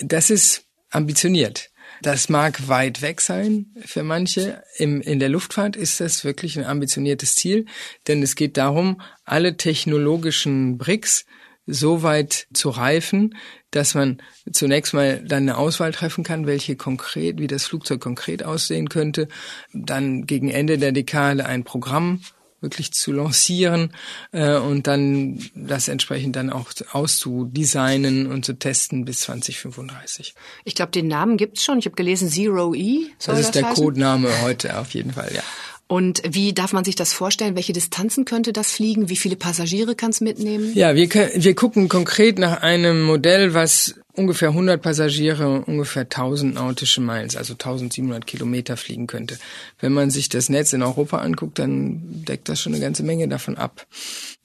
Das 0.00 0.28
ist 0.28 0.64
ambitioniert. 0.90 1.69
Das 2.02 2.28
mag 2.28 2.68
weit 2.68 3.02
weg 3.02 3.20
sein 3.20 3.66
für 3.84 4.02
manche. 4.02 4.62
Im, 4.78 5.00
in 5.00 5.18
der 5.20 5.28
Luftfahrt 5.28 5.76
ist 5.76 6.00
das 6.00 6.24
wirklich 6.24 6.58
ein 6.58 6.64
ambitioniertes 6.64 7.34
Ziel, 7.34 7.66
denn 8.08 8.22
es 8.22 8.36
geht 8.36 8.56
darum, 8.56 9.00
alle 9.24 9.56
technologischen 9.56 10.78
Bricks 10.78 11.26
so 11.66 12.02
weit 12.02 12.48
zu 12.52 12.70
reifen, 12.70 13.36
dass 13.70 13.94
man 13.94 14.20
zunächst 14.50 14.94
mal 14.94 15.22
dann 15.24 15.44
eine 15.44 15.56
Auswahl 15.56 15.92
treffen 15.92 16.24
kann, 16.24 16.46
welche 16.46 16.74
konkret, 16.74 17.38
wie 17.38 17.46
das 17.46 17.66
Flugzeug 17.66 18.00
konkret 18.00 18.42
aussehen 18.42 18.88
könnte, 18.88 19.28
dann 19.72 20.26
gegen 20.26 20.48
Ende 20.48 20.78
der 20.78 20.92
Dekade 20.92 21.46
ein 21.46 21.64
Programm 21.64 22.22
wirklich 22.60 22.92
zu 22.92 23.12
lancieren 23.12 23.92
äh, 24.32 24.56
und 24.56 24.86
dann 24.86 25.38
das 25.54 25.88
entsprechend 25.88 26.36
dann 26.36 26.50
auch 26.50 26.72
auszudesignen 26.92 28.26
und 28.26 28.44
zu 28.44 28.54
testen 28.54 29.04
bis 29.04 29.20
2035. 29.20 30.34
Ich 30.64 30.74
glaube, 30.74 30.92
den 30.92 31.08
Namen 31.08 31.36
gibt's 31.36 31.64
schon. 31.64 31.78
Ich 31.78 31.86
habe 31.86 31.96
gelesen 31.96 32.28
Zero 32.28 32.74
E. 32.74 33.06
Das 33.24 33.38
ist 33.38 33.46
das 33.46 33.50
der 33.52 33.70
heißen? 33.70 33.84
Codename 33.84 34.28
heute 34.42 34.78
auf 34.78 34.92
jeden 34.94 35.12
Fall, 35.12 35.32
ja. 35.34 35.42
Und 35.90 36.22
wie 36.24 36.52
darf 36.52 36.72
man 36.72 36.84
sich 36.84 36.94
das 36.94 37.12
vorstellen? 37.12 37.56
Welche 37.56 37.72
Distanzen 37.72 38.24
könnte 38.24 38.52
das 38.52 38.70
fliegen? 38.70 39.08
Wie 39.08 39.16
viele 39.16 39.34
Passagiere 39.34 39.96
kann 39.96 40.10
es 40.10 40.20
mitnehmen? 40.20 40.72
Ja, 40.72 40.94
wir, 40.94 41.10
wir 41.10 41.54
gucken 41.56 41.88
konkret 41.88 42.38
nach 42.38 42.62
einem 42.62 43.02
Modell, 43.02 43.54
was 43.54 43.96
ungefähr 44.12 44.50
100 44.50 44.80
Passagiere, 44.80 45.62
ungefähr 45.62 46.02
1000 46.02 46.54
nautische 46.54 47.00
Miles, 47.00 47.34
also 47.34 47.54
1700 47.54 48.24
Kilometer 48.24 48.76
fliegen 48.76 49.08
könnte. 49.08 49.36
Wenn 49.80 49.92
man 49.92 50.10
sich 50.10 50.28
das 50.28 50.48
Netz 50.48 50.72
in 50.72 50.84
Europa 50.84 51.18
anguckt, 51.18 51.58
dann 51.58 52.24
deckt 52.24 52.48
das 52.48 52.60
schon 52.60 52.72
eine 52.72 52.80
ganze 52.80 53.02
Menge 53.02 53.26
davon 53.26 53.56
ab. 53.56 53.84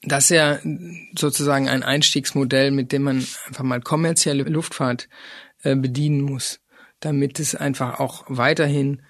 Das 0.02 0.24
ist 0.24 0.30
ja 0.30 0.58
sozusagen 1.16 1.68
ein 1.68 1.84
Einstiegsmodell, 1.84 2.72
mit 2.72 2.90
dem 2.90 3.02
man 3.02 3.24
einfach 3.46 3.62
mal 3.62 3.80
kommerzielle 3.80 4.42
Luftfahrt 4.42 5.08
äh, 5.62 5.76
bedienen 5.76 6.22
muss, 6.22 6.58
damit 6.98 7.38
es 7.38 7.54
einfach 7.54 8.00
auch 8.00 8.24
weiterhin 8.26 9.02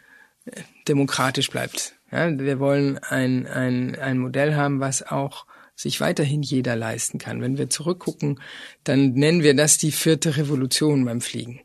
äh, 0.44 0.60
demokratisch 0.86 1.48
bleibt. 1.48 1.95
Ja, 2.16 2.38
wir 2.38 2.58
wollen 2.58 2.96
ein, 2.96 3.46
ein, 3.46 3.94
ein 3.94 4.16
Modell 4.16 4.54
haben, 4.54 4.80
was 4.80 5.02
auch 5.02 5.44
sich 5.74 6.00
weiterhin 6.00 6.42
jeder 6.42 6.74
leisten 6.74 7.18
kann. 7.18 7.42
Wenn 7.42 7.58
wir 7.58 7.68
zurückgucken, 7.68 8.40
dann 8.84 9.12
nennen 9.12 9.42
wir 9.42 9.54
das 9.54 9.76
die 9.76 9.92
vierte 9.92 10.38
Revolution 10.38 11.04
beim 11.04 11.20
Fliegen. 11.20 11.60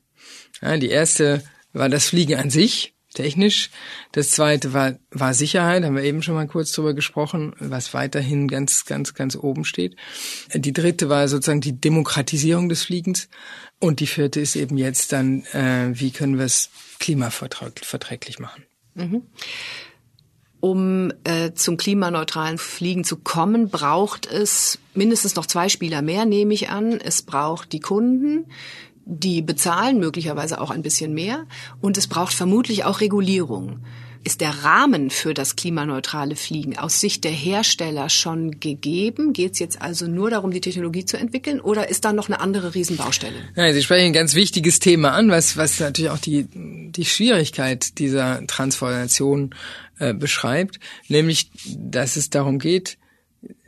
Ja, 0.61 0.75
die 0.75 0.89
erste 0.89 1.41
war 1.71 1.87
das 1.87 2.09
Fliegen 2.09 2.35
an 2.35 2.49
sich, 2.49 2.93
technisch. 3.13 3.69
Das 4.11 4.31
zweite 4.31 4.73
war, 4.73 4.99
war 5.09 5.33
Sicherheit, 5.33 5.85
haben 5.85 5.95
wir 5.95 6.03
eben 6.03 6.21
schon 6.21 6.35
mal 6.35 6.47
kurz 6.47 6.73
drüber 6.73 6.93
gesprochen, 6.93 7.53
was 7.59 7.93
weiterhin 7.93 8.49
ganz, 8.49 8.83
ganz, 8.83 9.13
ganz 9.13 9.37
oben 9.37 9.63
steht. 9.63 9.95
Die 10.53 10.73
dritte 10.73 11.07
war 11.07 11.29
sozusagen 11.29 11.61
die 11.61 11.79
Demokratisierung 11.79 12.67
des 12.67 12.83
Fliegens. 12.83 13.29
Und 13.79 14.01
die 14.01 14.07
vierte 14.07 14.41
ist 14.41 14.57
eben 14.57 14.77
jetzt 14.77 15.13
dann, 15.13 15.45
äh, 15.53 15.91
wie 15.93 16.11
können 16.11 16.37
wir 16.37 16.45
es 16.45 16.71
klimaverträglich 16.99 18.39
machen. 18.39 18.65
Mhm. 18.95 19.23
Um 20.61 21.11
äh, 21.23 21.53
zum 21.53 21.75
klimaneutralen 21.75 22.59
Fliegen 22.59 23.03
zu 23.03 23.17
kommen, 23.17 23.69
braucht 23.69 24.27
es 24.27 24.77
mindestens 24.93 25.35
noch 25.35 25.47
zwei 25.47 25.69
Spieler 25.69 26.03
mehr, 26.03 26.25
nehme 26.25 26.53
ich 26.53 26.69
an. 26.69 26.99
Es 27.03 27.23
braucht 27.23 27.73
die 27.73 27.79
Kunden, 27.79 28.45
die 29.05 29.41
bezahlen 29.41 29.99
möglicherweise 29.99 30.61
auch 30.61 30.69
ein 30.69 30.83
bisschen 30.83 31.15
mehr. 31.15 31.47
Und 31.81 31.97
es 31.97 32.07
braucht 32.07 32.33
vermutlich 32.33 32.85
auch 32.85 33.01
Regulierung. 33.01 33.79
Ist 34.23 34.39
der 34.41 34.63
Rahmen 34.63 35.09
für 35.09 35.33
das 35.33 35.55
klimaneutrale 35.55 36.35
Fliegen 36.35 36.77
aus 36.77 36.99
Sicht 36.99 37.23
der 37.23 37.31
Hersteller 37.31 38.07
schon 38.07 38.59
gegeben? 38.59 39.33
Geht 39.33 39.53
es 39.53 39.59
jetzt 39.59 39.81
also 39.81 40.05
nur 40.05 40.29
darum, 40.29 40.51
die 40.51 40.61
Technologie 40.61 41.05
zu 41.05 41.17
entwickeln 41.17 41.59
oder 41.59 41.89
ist 41.89 42.05
da 42.05 42.13
noch 42.13 42.29
eine 42.29 42.39
andere 42.39 42.75
Riesenbaustelle? 42.75 43.35
Ja, 43.55 43.73
Sie 43.73 43.81
sprechen 43.81 44.07
ein 44.07 44.13
ganz 44.13 44.35
wichtiges 44.35 44.77
Thema 44.79 45.13
an, 45.13 45.31
was, 45.31 45.57
was 45.57 45.79
natürlich 45.79 46.11
auch 46.11 46.19
die, 46.19 46.45
die 46.53 47.05
Schwierigkeit 47.05 47.97
dieser 47.97 48.45
Transformation 48.45 49.55
äh, 50.01 50.13
beschreibt, 50.15 50.79
nämlich, 51.07 51.51
dass 51.77 52.15
es 52.15 52.31
darum 52.31 52.57
geht, 52.57 52.97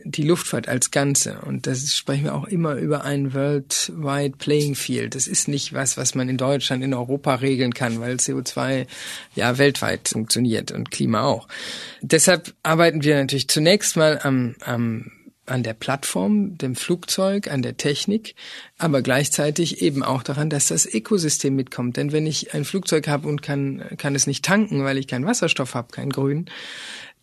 die 0.03 0.23
Luftfahrt 0.23 0.67
als 0.67 0.91
Ganze. 0.91 1.39
Und 1.41 1.67
das 1.67 1.95
sprechen 1.95 2.25
wir 2.25 2.35
auch 2.35 2.47
immer 2.47 2.75
über 2.75 3.03
ein 3.03 3.33
worldwide 3.33 4.37
playing 4.37 4.75
field. 4.75 5.15
Das 5.15 5.27
ist 5.27 5.47
nicht 5.47 5.73
was, 5.73 5.95
was 5.95 6.15
man 6.15 6.29
in 6.29 6.37
Deutschland, 6.37 6.83
in 6.83 6.93
Europa 6.93 7.35
regeln 7.35 7.73
kann, 7.73 7.99
weil 7.99 8.15
CO2 8.15 8.87
ja 9.35 9.57
weltweit 9.57 10.09
funktioniert 10.09 10.71
und 10.71 10.91
Klima 10.91 11.21
auch. 11.21 11.47
Deshalb 12.01 12.53
arbeiten 12.63 13.03
wir 13.03 13.15
natürlich 13.15 13.47
zunächst 13.47 13.95
mal 13.95 14.19
am, 14.23 14.55
am 14.61 15.11
an 15.45 15.63
der 15.63 15.73
Plattform, 15.73 16.57
dem 16.57 16.75
Flugzeug, 16.75 17.49
an 17.49 17.61
der 17.61 17.75
Technik, 17.77 18.35
aber 18.77 19.01
gleichzeitig 19.01 19.81
eben 19.81 20.03
auch 20.03 20.23
daran, 20.23 20.49
dass 20.49 20.67
das 20.67 20.85
Ökosystem 20.85 21.55
mitkommt. 21.55 21.97
Denn 21.97 22.11
wenn 22.11 22.25
ich 22.25 22.53
ein 22.53 22.65
Flugzeug 22.65 23.07
habe 23.07 23.27
und 23.27 23.41
kann, 23.41 23.83
kann 23.97 24.15
es 24.15 24.27
nicht 24.27 24.45
tanken, 24.45 24.83
weil 24.83 24.97
ich 24.97 25.07
keinen 25.07 25.25
Wasserstoff 25.25 25.75
habe, 25.75 25.91
keinen 25.91 26.11
grünen, 26.11 26.49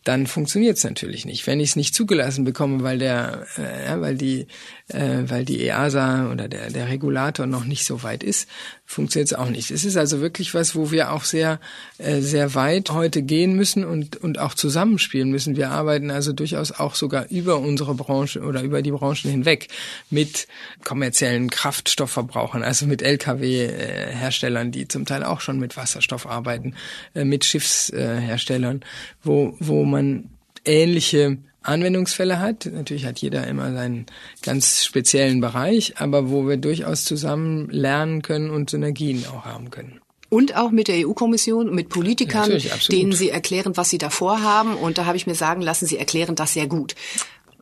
dann 0.03 0.25
funktioniert 0.25 0.77
es 0.77 0.83
natürlich 0.83 1.25
nicht. 1.25 1.45
Wenn 1.45 1.59
ich 1.59 1.69
es 1.69 1.75
nicht 1.75 1.93
zugelassen 1.93 2.43
bekomme, 2.43 2.81
weil 2.81 2.97
der, 2.97 3.45
äh, 3.57 3.85
ja, 3.85 4.01
weil 4.01 4.15
die, 4.15 4.47
äh, 4.87 5.23
weil 5.27 5.45
die 5.45 5.61
EASA 5.61 6.31
oder 6.31 6.47
der, 6.47 6.71
der 6.71 6.89
Regulator 6.89 7.45
noch 7.45 7.65
nicht 7.65 7.85
so 7.85 8.01
weit 8.01 8.23
ist, 8.23 8.47
funktioniert 8.91 9.31
es 9.31 9.37
auch 9.37 9.49
nicht. 9.49 9.71
Es 9.71 9.85
ist 9.85 9.97
also 9.97 10.19
wirklich 10.19 10.53
was, 10.53 10.75
wo 10.75 10.91
wir 10.91 11.11
auch 11.11 11.23
sehr, 11.23 11.59
äh, 11.97 12.19
sehr 12.19 12.55
weit 12.55 12.89
heute 12.89 13.21
gehen 13.21 13.53
müssen 13.53 13.85
und, 13.85 14.17
und 14.17 14.39
auch 14.39 14.53
zusammenspielen 14.53 15.29
müssen. 15.29 15.55
Wir 15.55 15.69
arbeiten 15.69 16.11
also 16.11 16.33
durchaus 16.33 16.71
auch 16.71 16.95
sogar 16.95 17.27
über 17.29 17.59
unsere 17.59 17.93
Branche 17.93 18.41
oder 18.41 18.63
über 18.63 18.81
die 18.81 18.91
Branchen 18.91 19.29
hinweg 19.29 19.67
mit 20.09 20.47
kommerziellen 20.83 21.49
Kraftstoffverbrauchern, 21.49 22.63
also 22.63 22.85
mit 22.85 23.01
Lkw-Herstellern, 23.01 24.71
die 24.71 24.87
zum 24.87 25.05
Teil 25.05 25.23
auch 25.23 25.41
schon 25.41 25.59
mit 25.59 25.77
Wasserstoff 25.77 26.25
arbeiten, 26.25 26.75
äh, 27.13 27.23
mit 27.23 27.45
Schiffsherstellern, 27.45 28.81
wo, 29.23 29.55
wo 29.59 29.85
man 29.91 30.29
ähnliche 30.65 31.37
Anwendungsfälle 31.63 32.39
hat. 32.39 32.67
Natürlich 32.71 33.05
hat 33.05 33.19
jeder 33.19 33.45
immer 33.47 33.71
seinen 33.73 34.07
ganz 34.41 34.83
speziellen 34.83 35.41
Bereich, 35.41 35.93
aber 35.97 36.29
wo 36.29 36.47
wir 36.47 36.57
durchaus 36.57 37.03
zusammen 37.03 37.69
lernen 37.69 38.21
können 38.21 38.49
und 38.49 38.69
Synergien 38.69 39.25
auch 39.27 39.45
haben 39.45 39.69
können. 39.69 40.01
Und 40.29 40.55
auch 40.55 40.71
mit 40.71 40.87
der 40.87 41.05
EU-Kommission 41.05 41.67
und 41.67 41.75
mit 41.75 41.89
Politikern, 41.89 42.49
denen 42.89 43.11
Sie 43.11 43.29
erklären, 43.29 43.75
was 43.75 43.89
Sie 43.89 43.97
da 43.97 44.09
vorhaben. 44.09 44.75
Und 44.75 44.97
da 44.97 45.05
habe 45.05 45.17
ich 45.17 45.27
mir 45.27 45.35
sagen 45.35 45.61
lassen, 45.61 45.87
Sie 45.87 45.97
erklären 45.97 46.35
das 46.35 46.53
sehr 46.53 46.67
gut. 46.67 46.95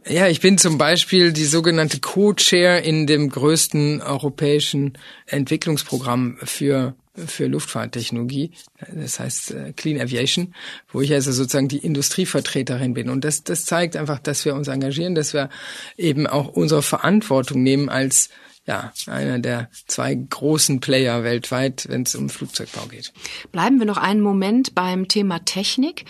Ja, 0.07 0.27
ich 0.27 0.39
bin 0.39 0.57
zum 0.57 0.77
Beispiel 0.77 1.33
die 1.33 1.45
sogenannte 1.45 1.99
Co-Chair 1.99 2.83
in 2.83 3.07
dem 3.07 3.29
größten 3.29 4.01
europäischen 4.01 4.97
Entwicklungsprogramm 5.25 6.37
für 6.43 6.95
für 7.27 7.47
Luftfahrttechnologie, 7.47 8.51
das 8.93 9.19
heißt 9.19 9.51
äh, 9.51 9.73
Clean 9.75 9.99
Aviation, 9.99 10.53
wo 10.91 11.01
ich 11.01 11.13
also 11.13 11.31
sozusagen 11.31 11.67
die 11.67 11.77
Industrievertreterin 11.77 12.93
bin. 12.93 13.09
Und 13.09 13.23
das, 13.23 13.43
das 13.43 13.65
zeigt 13.65 13.95
einfach, 13.95 14.19
dass 14.19 14.45
wir 14.45 14.55
uns 14.55 14.67
engagieren, 14.67 15.15
dass 15.15 15.33
wir 15.33 15.49
eben 15.97 16.27
auch 16.27 16.47
unsere 16.47 16.81
Verantwortung 16.81 17.63
nehmen 17.63 17.89
als 17.89 18.29
ja, 18.69 18.93
einer 19.07 19.39
der 19.39 19.71
zwei 19.87 20.13
großen 20.13 20.79
Player 20.79 21.23
weltweit, 21.23 21.87
wenn 21.89 22.03
es 22.03 22.13
um 22.13 22.29
Flugzeugbau 22.29 22.85
geht. 22.85 23.11
Bleiben 23.51 23.79
wir 23.79 23.87
noch 23.87 23.97
einen 23.97 24.21
Moment 24.21 24.75
beim 24.75 25.07
Thema 25.07 25.43
Technik. 25.43 26.05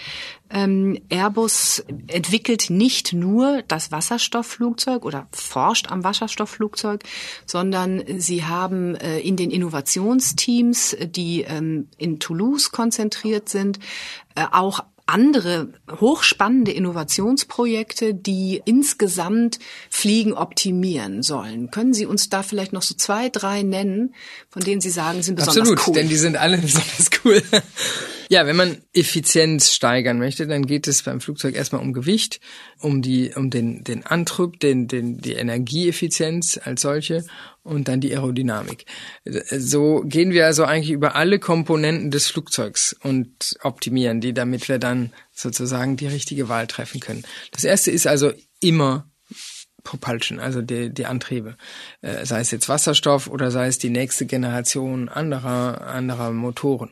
Ähm, 0.50 1.00
Airbus 1.08 1.86
entwickelt 2.08 2.70
nicht 2.70 3.14
nur 3.14 3.64
das 3.70 3.94
Wasserstoffflugzeug 3.94 5.06
oder 5.06 5.30
forscht 5.32 5.90
am 5.90 6.04
Wasserstoffflugzeug, 6.04 7.04
sondern 7.46 8.04
sie 8.18 8.44
haben 8.44 8.96
äh, 8.96 9.20
in 9.20 9.38
den 9.38 9.52
Innovationsteams, 9.52 10.98
die 11.00 11.44
ähm, 11.44 11.88
in 11.98 12.20
Toulouse 12.20 12.74
konzentriert 12.74 13.48
sind, 13.48 13.80
äh, 14.36 14.44
auch 14.52 14.84
andere 15.10 15.70
hochspannende 16.00 16.72
Innovationsprojekte, 16.72 18.14
die 18.14 18.62
insgesamt 18.66 19.60
Fliegen 19.90 20.34
optimieren 20.34 21.24
sollen. 21.24 21.72
Können 21.72 21.94
Sie 21.94 22.06
uns 22.06 22.30
da 22.30 22.44
vielleicht 22.44 22.74
noch 22.74 22.82
so 22.82 22.96
zwei, 22.96 23.30
drei 23.30 23.64
nennen, 23.64 24.14
von 24.50 24.64
denen 24.64 24.82
Sie 24.82 24.90
sagen, 24.90 25.22
sind 25.24 25.36
besonders 25.36 25.58
Absolut, 25.58 25.88
cool? 25.88 25.94
denn 25.96 26.10
die 26.10 26.16
sind 26.16 26.38
alle 26.38 26.58
besonders 26.62 27.10
cool. 27.24 27.42
Ja, 28.32 28.46
wenn 28.46 28.56
man 28.56 28.78
Effizienz 28.94 29.74
steigern 29.74 30.20
möchte, 30.20 30.46
dann 30.46 30.68
geht 30.68 30.88
es 30.88 31.02
beim 31.02 31.20
Flugzeug 31.20 31.56
erstmal 31.56 31.82
um 31.82 31.94
Gewicht, 31.94 32.40
um 32.80 33.02
die, 33.02 33.34
um 33.36 33.50
den, 33.50 33.84
den 33.84 34.06
Antrieb, 34.06 34.60
den, 34.60 34.88
den, 34.88 35.18
die 35.18 35.34
Energieeffizienz 35.34 36.60
als 36.64 36.84
solche 36.84 37.26
und 37.64 37.88
dann 37.88 38.02
die 38.02 38.14
Aerodynamik. 38.14 38.86
So 39.26 40.04
gehen 40.06 40.32
wir 40.32 40.46
also 40.46 40.64
eigentlich 40.64 40.92
über 40.92 41.16
alle 41.16 41.40
Komponenten 41.40 42.12
des 42.12 42.28
Flugzeugs 42.28 42.96
und 43.02 43.58
optimieren 43.64 44.22
die, 44.22 44.32
damit 44.32 44.70
wir 44.70 44.78
dann 44.78 45.12
sozusagen 45.32 45.98
die 45.98 46.08
richtige 46.08 46.50
Wahl 46.50 46.68
treffen 46.68 47.00
können. 47.00 47.24
Das 47.52 47.64
erste 47.64 47.90
ist 47.90 48.06
also 48.06 48.32
immer 48.62 49.10
Propulsion, 49.84 50.40
also 50.40 50.62
die, 50.62 50.94
die 50.94 51.08
Antriebe. 51.08 51.58
Äh, 52.02 52.28
sei 52.28 52.42
es 52.42 52.52
jetzt 52.52 52.70
Wasserstoff 52.70 53.28
oder 53.28 53.50
sei 53.50 53.66
es 53.66 53.80
die 53.80 53.90
nächste 53.90 54.28
Generation 54.28 55.10
anderer, 55.10 55.82
anderer 55.82 56.32
Motoren. 56.32 56.92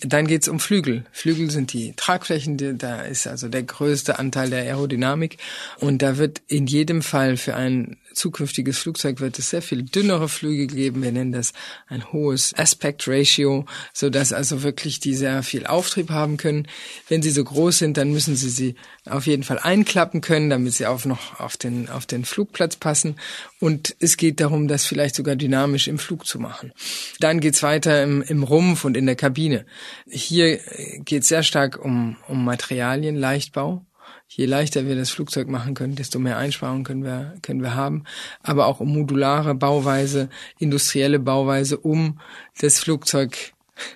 Dann 0.00 0.26
geht's 0.26 0.48
um 0.48 0.60
Flügel. 0.60 1.04
Flügel 1.10 1.50
sind 1.50 1.72
die 1.72 1.94
Tragflächen, 1.96 2.78
da 2.78 3.02
ist 3.02 3.26
also 3.26 3.48
der 3.48 3.62
größte 3.62 4.18
Anteil 4.18 4.50
der 4.50 4.60
Aerodynamik. 4.60 5.38
Und 5.80 6.02
da 6.02 6.18
wird 6.18 6.42
in 6.48 6.66
jedem 6.66 7.00
Fall 7.00 7.36
für 7.36 7.56
ein 7.56 7.96
zukünftiges 8.16 8.78
Flugzeug 8.78 9.20
wird 9.20 9.38
es 9.38 9.50
sehr 9.50 9.62
viel 9.62 9.82
dünnere 9.82 10.28
Flügel 10.28 10.66
geben. 10.66 11.02
Wir 11.02 11.12
nennen 11.12 11.32
das 11.32 11.52
ein 11.86 12.12
hohes 12.12 12.54
Aspect 12.54 13.06
Ratio, 13.06 13.66
so 13.92 14.10
dass 14.10 14.32
also 14.32 14.62
wirklich 14.62 15.00
die 15.00 15.14
sehr 15.14 15.42
viel 15.42 15.66
Auftrieb 15.66 16.10
haben 16.10 16.36
können. 16.36 16.66
Wenn 17.08 17.22
sie 17.22 17.30
so 17.30 17.44
groß 17.44 17.78
sind, 17.78 17.96
dann 17.96 18.10
müssen 18.10 18.34
sie 18.34 18.48
sie 18.48 18.74
auf 19.04 19.26
jeden 19.26 19.42
Fall 19.42 19.58
einklappen 19.58 20.20
können, 20.20 20.50
damit 20.50 20.72
sie 20.74 20.86
auch 20.86 21.04
noch 21.04 21.38
auf 21.38 21.56
den, 21.56 21.88
auf 21.88 22.06
den 22.06 22.24
Flugplatz 22.24 22.76
passen. 22.76 23.16
Und 23.60 23.94
es 24.00 24.16
geht 24.16 24.40
darum, 24.40 24.66
das 24.66 24.86
vielleicht 24.86 25.14
sogar 25.14 25.36
dynamisch 25.36 25.86
im 25.86 25.98
Flug 25.98 26.26
zu 26.26 26.38
machen. 26.38 26.72
Dann 27.20 27.40
geht's 27.40 27.62
weiter 27.62 28.02
im, 28.02 28.22
im 28.22 28.42
Rumpf 28.42 28.84
und 28.84 28.96
in 28.96 29.06
der 29.06 29.16
Kabine. 29.16 29.66
Hier 30.08 30.58
geht 31.04 31.22
es 31.22 31.28
sehr 31.28 31.42
stark 31.42 31.78
um, 31.84 32.16
um 32.28 32.44
Materialien, 32.44 33.16
Leichtbau 33.16 33.84
je 34.28 34.46
leichter 34.46 34.86
wir 34.86 34.96
das 34.96 35.10
Flugzeug 35.10 35.48
machen 35.48 35.74
können, 35.74 35.94
desto 35.94 36.18
mehr 36.18 36.36
Einsparungen 36.36 36.84
können 36.84 37.04
wir, 37.04 37.34
können 37.42 37.62
wir 37.62 37.74
haben. 37.74 38.04
Aber 38.42 38.66
auch 38.66 38.80
um 38.80 38.92
modulare 38.92 39.54
Bauweise, 39.54 40.28
industrielle 40.58 41.18
Bauweise, 41.18 41.78
um 41.78 42.20
das 42.60 42.78
Flugzeug 42.78 43.52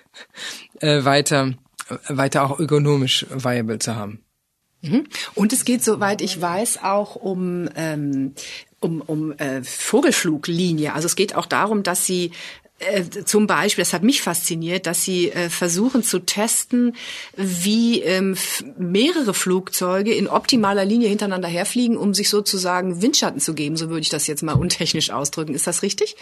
äh, 0.79 1.03
weiter, 1.03 1.53
weiter 2.07 2.43
auch 2.43 2.59
ökonomisch 2.59 3.25
viable 3.29 3.79
zu 3.79 3.95
haben. 3.95 4.23
Mhm. 4.81 5.05
Und 5.35 5.53
es 5.53 5.63
geht, 5.63 5.83
soweit 5.83 6.21
ich 6.21 6.41
weiß, 6.41 6.81
auch 6.83 7.15
um 7.15 7.69
ähm, 7.75 8.33
um, 8.81 9.01
um 9.01 9.31
äh, 9.33 9.63
Vogelfluglinie. 9.63 10.93
Also 10.93 11.05
es 11.05 11.15
geht 11.15 11.35
auch 11.35 11.45
darum, 11.45 11.83
dass 11.83 12.05
sie 12.05 12.31
äh, 12.81 13.25
zum 13.25 13.47
Beispiel, 13.47 13.83
das 13.83 13.93
hat 13.93 14.03
mich 14.03 14.21
fasziniert, 14.21 14.85
dass 14.85 15.03
sie 15.03 15.31
äh, 15.31 15.49
versuchen 15.49 16.03
zu 16.03 16.19
testen, 16.19 16.95
wie 17.35 18.01
ähm, 18.01 18.35
mehrere 18.77 19.33
Flugzeuge 19.33 20.13
in 20.13 20.27
optimaler 20.27 20.85
Linie 20.85 21.09
hintereinander 21.09 21.47
herfliegen, 21.47 21.97
um 21.97 22.13
sich 22.13 22.29
sozusagen 22.29 23.01
Windschatten 23.01 23.39
zu 23.39 23.53
geben. 23.53 23.77
So 23.77 23.89
würde 23.89 24.01
ich 24.01 24.09
das 24.09 24.27
jetzt 24.27 24.43
mal 24.43 24.53
untechnisch 24.59 25.11
ausdrücken. 25.11 25.53
Ist 25.53 25.67
das 25.67 25.83
richtig? 25.83 26.15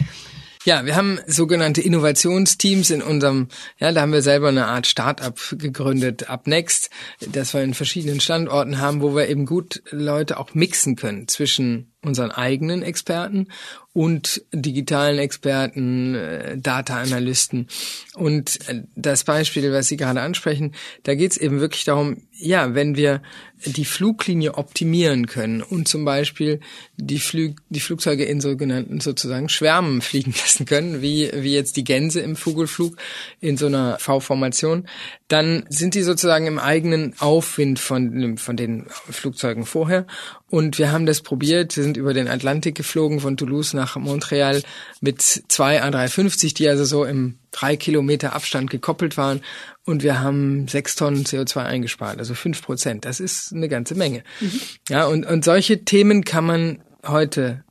Ja, 0.64 0.84
wir 0.84 0.94
haben 0.94 1.18
sogenannte 1.26 1.80
Innovationsteams 1.80 2.90
in 2.90 3.00
unserem, 3.00 3.48
ja, 3.78 3.92
da 3.92 4.02
haben 4.02 4.12
wir 4.12 4.20
selber 4.20 4.48
eine 4.48 4.66
Art 4.66 4.86
Start-up 4.86 5.38
gegründet, 5.52 6.26
UpNext, 6.28 6.90
das 7.32 7.54
wir 7.54 7.62
in 7.62 7.72
verschiedenen 7.72 8.20
Standorten 8.20 8.78
haben, 8.78 9.00
wo 9.00 9.16
wir 9.16 9.28
eben 9.28 9.46
gut 9.46 9.82
Leute 9.90 10.38
auch 10.38 10.52
mixen 10.52 10.96
können 10.96 11.28
zwischen 11.28 11.94
unseren 12.02 12.30
eigenen 12.30 12.82
Experten 12.82 13.48
und 13.92 14.42
digitalen 14.52 15.18
Experten, 15.18 16.14
äh, 16.14 16.56
Data-Analysten. 16.58 17.66
Und 18.14 18.68
äh, 18.68 18.82
das 18.94 19.24
Beispiel, 19.24 19.72
was 19.72 19.88
Sie 19.88 19.96
gerade 19.96 20.20
ansprechen, 20.20 20.74
da 21.02 21.14
geht 21.14 21.32
es 21.32 21.38
eben 21.38 21.60
wirklich 21.60 21.84
darum, 21.84 22.22
ja, 22.32 22.74
wenn 22.74 22.96
wir 22.96 23.20
die 23.66 23.84
Fluglinie 23.84 24.54
optimieren 24.54 25.26
können 25.26 25.60
und 25.60 25.86
zum 25.86 26.04
Beispiel 26.04 26.60
die, 26.96 27.18
Flü 27.18 27.54
die 27.68 27.80
Flugzeuge 27.80 28.24
in 28.24 28.40
sogenannten 28.40 29.00
sozusagen 29.00 29.48
Schwärmen 29.48 30.00
fliegen 30.00 30.32
lassen 30.40 30.64
können, 30.64 31.02
wie, 31.02 31.30
wie 31.34 31.52
jetzt 31.52 31.76
die 31.76 31.84
Gänse 31.84 32.20
im 32.20 32.36
Vogelflug 32.36 32.96
in 33.40 33.56
so 33.56 33.66
einer 33.66 33.98
V-Formation, 33.98 34.86
dann 35.28 35.64
sind 35.68 35.94
die 35.94 36.02
sozusagen 36.02 36.46
im 36.46 36.58
eigenen 36.58 37.14
Aufwind 37.18 37.78
von, 37.78 38.38
von 38.38 38.56
den 38.56 38.86
Flugzeugen 38.88 39.66
vorher. 39.66 40.06
Und 40.48 40.78
wir 40.78 40.90
haben 40.90 41.06
das 41.06 41.20
probiert. 41.20 41.76
Wir 41.76 41.84
sind 41.84 41.96
über 41.96 42.14
den 42.14 42.26
Atlantik 42.26 42.74
geflogen 42.74 43.20
von 43.20 43.36
Toulouse 43.36 43.72
nach 43.80 43.96
Montreal 43.96 44.62
mit 45.00 45.22
zwei 45.22 45.82
A350, 45.82 46.54
die 46.54 46.68
also 46.68 46.84
so 46.84 47.04
im 47.04 47.38
drei 47.50 47.76
Kilometer 47.76 48.34
Abstand 48.34 48.70
gekoppelt 48.70 49.16
waren. 49.16 49.40
Und 49.84 50.02
wir 50.02 50.20
haben 50.20 50.68
sechs 50.68 50.94
Tonnen 50.94 51.24
CO2 51.24 51.64
eingespart, 51.64 52.18
also 52.18 52.34
fünf 52.34 52.62
Prozent. 52.62 53.04
Das 53.04 53.20
ist 53.20 53.52
eine 53.52 53.68
ganze 53.68 53.94
Menge. 53.94 54.22
Mhm. 54.40 54.60
Ja, 54.88 55.06
und, 55.06 55.26
und 55.26 55.44
solche 55.44 55.84
Themen 55.84 56.24
kann 56.24 56.44
man 56.44 56.82
heute 57.06 57.64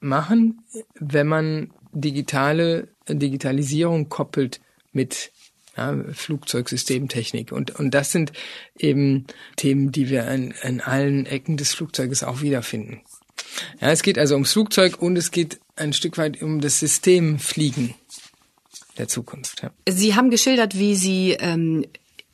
machen, 0.00 0.62
wenn 0.94 1.26
man 1.26 1.70
digitale 1.92 2.88
Digitalisierung 3.08 4.08
koppelt 4.08 4.60
mit 4.92 5.32
ja, 5.76 5.96
Flugzeugsystemtechnik. 6.12 7.52
Und, 7.52 7.78
und 7.78 7.92
das 7.92 8.12
sind 8.12 8.32
eben 8.78 9.26
Themen, 9.56 9.92
die 9.92 10.08
wir 10.08 10.28
an, 10.28 10.54
an 10.62 10.80
allen 10.80 11.26
Ecken 11.26 11.56
des 11.56 11.74
Flugzeuges 11.74 12.22
auch 12.22 12.40
wiederfinden. 12.42 13.02
Ja, 13.80 13.90
es 13.90 14.02
geht 14.02 14.18
also 14.18 14.34
ums 14.34 14.52
Flugzeug 14.52 15.00
und 15.00 15.16
es 15.16 15.30
geht 15.30 15.60
ein 15.76 15.92
Stück 15.92 16.18
weit 16.18 16.42
um 16.42 16.60
das 16.60 16.78
System 16.78 17.38
Fliegen 17.38 17.94
der 18.98 19.08
Zukunft. 19.08 19.62
Ja. 19.62 19.70
Sie 19.88 20.14
haben 20.14 20.30
geschildert, 20.30 20.78
wie 20.78 20.96
Sie 20.96 21.36
ähm, 21.38 21.84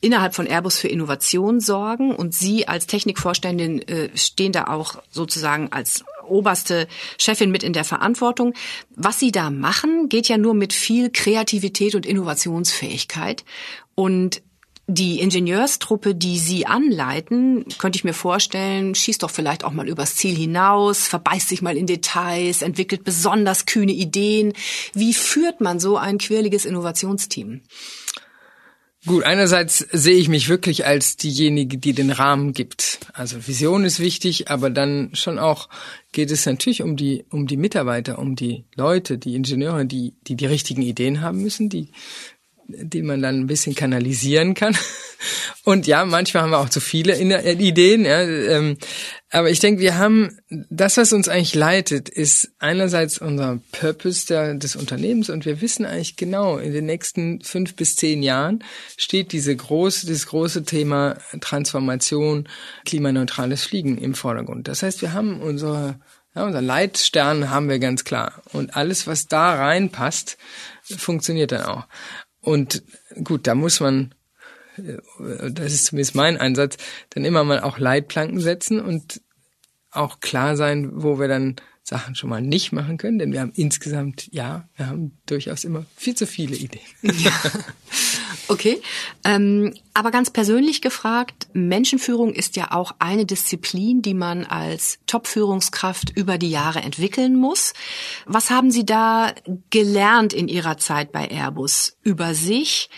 innerhalb 0.01 0.35
von 0.35 0.47
Airbus 0.47 0.77
für 0.77 0.87
Innovation 0.87 1.59
sorgen 1.59 2.13
und 2.13 2.33
Sie 2.33 2.67
als 2.67 2.87
Technikvorständin 2.87 3.81
äh, 3.87 4.09
stehen 4.15 4.51
da 4.51 4.65
auch 4.65 5.01
sozusagen 5.09 5.71
als 5.71 6.03
oberste 6.27 6.87
Chefin 7.17 7.51
mit 7.51 7.63
in 7.63 7.73
der 7.73 7.83
Verantwortung. 7.83 8.53
Was 8.95 9.19
Sie 9.19 9.31
da 9.31 9.49
machen, 9.49 10.09
geht 10.09 10.27
ja 10.27 10.37
nur 10.37 10.53
mit 10.53 10.73
viel 10.73 11.09
Kreativität 11.11 11.95
und 11.95 12.05
Innovationsfähigkeit. 12.05 13.45
Und 13.93 14.41
die 14.87 15.19
Ingenieurstruppe, 15.19 16.13
die 16.13 16.37
Sie 16.37 16.67
anleiten, 16.67 17.65
könnte 17.79 17.97
ich 17.97 18.03
mir 18.03 18.13
vorstellen, 18.13 18.93
schießt 18.93 19.23
doch 19.23 19.31
vielleicht 19.31 19.63
auch 19.63 19.71
mal 19.71 19.89
übers 19.89 20.15
Ziel 20.15 20.35
hinaus, 20.35 21.07
verbeißt 21.07 21.49
sich 21.49 21.61
mal 21.61 21.75
in 21.75 21.87
Details, 21.87 22.61
entwickelt 22.61 23.03
besonders 23.03 23.65
kühne 23.65 23.93
Ideen. 23.93 24.53
Wie 24.93 25.13
führt 25.13 25.59
man 25.59 25.79
so 25.79 25.97
ein 25.97 26.19
quirliges 26.19 26.65
Innovationsteam? 26.65 27.61
Gut, 29.07 29.23
einerseits 29.23 29.85
sehe 29.91 30.15
ich 30.15 30.29
mich 30.29 30.49
wirklich 30.49 30.87
als 30.87 31.15
diejenige, 31.15 31.77
die 31.77 31.93
den 31.93 32.09
Rahmen 32.09 32.53
gibt. 32.53 32.99
Also 33.13 33.47
Vision 33.47 33.85
ist 33.85 33.99
wichtig, 33.99 34.49
aber 34.49 34.71
dann 34.71 35.11
schon 35.13 35.37
auch 35.37 35.69
geht 36.11 36.31
es 36.31 36.47
natürlich 36.47 36.81
um 36.81 36.95
die, 36.95 37.23
um 37.29 37.45
die 37.45 37.57
Mitarbeiter, 37.57 38.17
um 38.17 38.35
die 38.35 38.65
Leute, 38.73 39.19
die 39.19 39.35
Ingenieure, 39.35 39.85
die, 39.85 40.15
die 40.25 40.35
die 40.35 40.47
richtigen 40.47 40.81
Ideen 40.81 41.21
haben 41.21 41.39
müssen, 41.41 41.69
die 41.69 41.91
die 42.67 43.01
man 43.01 43.21
dann 43.21 43.41
ein 43.41 43.47
bisschen 43.47 43.75
kanalisieren 43.75 44.53
kann. 44.53 44.77
Und 45.63 45.87
ja, 45.87 46.05
manchmal 46.05 46.43
haben 46.43 46.51
wir 46.51 46.59
auch 46.59 46.69
zu 46.69 46.79
viele 46.79 47.17
äh, 47.17 47.53
Ideen. 47.53 48.05
Ja, 48.05 48.21
ähm, 48.21 48.77
aber 49.29 49.49
ich 49.49 49.59
denke, 49.59 49.81
wir 49.81 49.97
haben 49.97 50.37
das, 50.49 50.97
was 50.97 51.13
uns 51.13 51.27
eigentlich 51.27 51.55
leitet, 51.55 52.09
ist 52.09 52.51
einerseits 52.59 53.17
unser 53.17 53.59
Purpose 53.71 54.27
der, 54.27 54.53
des 54.53 54.75
Unternehmens 54.75 55.29
und 55.29 55.45
wir 55.45 55.61
wissen 55.61 55.85
eigentlich 55.85 56.15
genau, 56.15 56.57
in 56.57 56.73
den 56.73 56.85
nächsten 56.85 57.41
fünf 57.41 57.75
bis 57.75 57.95
zehn 57.95 58.21
Jahren 58.23 58.63
steht 58.97 59.31
diese 59.31 59.55
große, 59.55 60.07
das 60.07 60.27
große 60.27 60.63
Thema 60.63 61.17
Transformation, 61.41 62.47
klimaneutrales 62.85 63.63
Fliegen 63.63 63.97
im 63.97 64.13
Vordergrund. 64.13 64.67
Das 64.67 64.83
heißt, 64.83 65.01
wir 65.01 65.13
haben 65.13 65.41
unsere 65.41 65.99
ja, 66.35 66.43
unser 66.43 66.61
Leitstern 66.61 67.49
haben 67.49 67.69
wir 67.69 67.79
ganz 67.79 68.03
klar. 68.03 68.41
Und 68.51 68.75
alles, 68.75 69.07
was 69.07 69.27
da 69.27 69.55
reinpasst, 69.55 70.37
funktioniert 70.83 71.53
dann 71.53 71.63
auch. 71.63 71.87
Und 72.45 72.83
gut, 73.23 73.47
da 73.47 73.55
muss 73.55 73.79
man, 73.79 74.13
äh, 74.77 74.97
das 75.51 75.73
ist 75.73 75.85
zumindest 75.87 76.13
mein 76.13 76.37
Einsatz, 76.37 76.77
dann 77.09 77.25
immer 77.25 77.43
mal 77.43 77.59
auch 77.59 77.79
Leitplanken 77.79 78.39
setzen 78.39 78.79
und 78.79 79.21
auch 79.89 80.19
klar 80.19 80.55
sein, 80.55 80.91
wo 80.93 81.19
wir 81.19 81.27
dann 81.27 81.55
Sachen 81.87 82.15
schon 82.15 82.31
mal 82.31 82.41
nicht 82.41 82.71
machen 82.71 82.97
können, 82.97 83.19
denn 83.19 83.31
wir 83.31 83.41
haben 83.41 83.51
insgesamt, 83.55 84.27
ja, 84.31 84.67
wir 84.75 84.87
haben 84.87 85.17
durchaus 85.27 85.63
immer 85.63 85.85
viel 85.95 86.15
zu 86.15 86.25
viele 86.25 86.55
Ideen. 86.55 86.81
Ja. 87.01 87.31
Okay, 88.47 88.79
ähm, 89.23 89.73
aber 89.95 90.11
ganz 90.11 90.29
persönlich 90.29 90.83
gefragt, 90.83 91.47
Menschenführung 91.53 92.31
ist 92.31 92.55
ja 92.55 92.71
auch 92.71 92.93
eine 92.99 93.25
Disziplin, 93.25 94.03
die 94.03 94.13
man 94.13 94.45
als 94.45 94.99
Top-Führungskraft 95.07 96.15
über 96.15 96.37
die 96.37 96.51
Jahre 96.51 96.81
entwickeln 96.81 97.35
muss. 97.35 97.73
Was 98.27 98.51
haben 98.51 98.69
Sie 98.69 98.85
da 98.85 99.33
gelernt 99.71 100.31
in 100.31 100.47
Ihrer 100.47 100.77
Zeit 100.77 101.11
bei 101.11 101.27
Airbus 101.27 101.97
über 102.03 102.35
sich? 102.35 102.91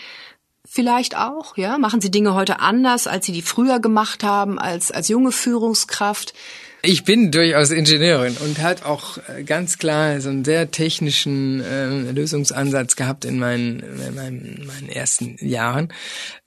Vielleicht 0.66 1.16
auch, 1.16 1.56
ja? 1.56 1.78
Machen 1.78 2.02
Sie 2.02 2.10
Dinge 2.10 2.34
heute 2.34 2.60
anders, 2.60 3.06
als 3.06 3.24
Sie 3.24 3.32
die 3.32 3.40
früher 3.40 3.80
gemacht 3.80 4.22
haben, 4.22 4.58
als, 4.58 4.90
als 4.90 5.08
junge 5.08 5.32
Führungskraft? 5.32 6.34
Ich 6.80 7.02
bin 7.02 7.32
durchaus 7.32 7.72
Ingenieurin 7.72 8.36
und 8.36 8.60
hat 8.60 8.84
auch 8.84 9.18
äh, 9.28 9.42
ganz 9.42 9.78
klar 9.78 10.20
so 10.20 10.28
einen 10.28 10.44
sehr 10.44 10.70
technischen 10.70 11.60
äh, 11.60 12.12
Lösungsansatz 12.12 12.94
gehabt 12.94 13.24
in 13.24 13.38
meinen, 13.40 13.80
in 13.80 14.14
meinen, 14.14 14.64
meinen 14.64 14.88
ersten 14.88 15.36
Jahren 15.44 15.92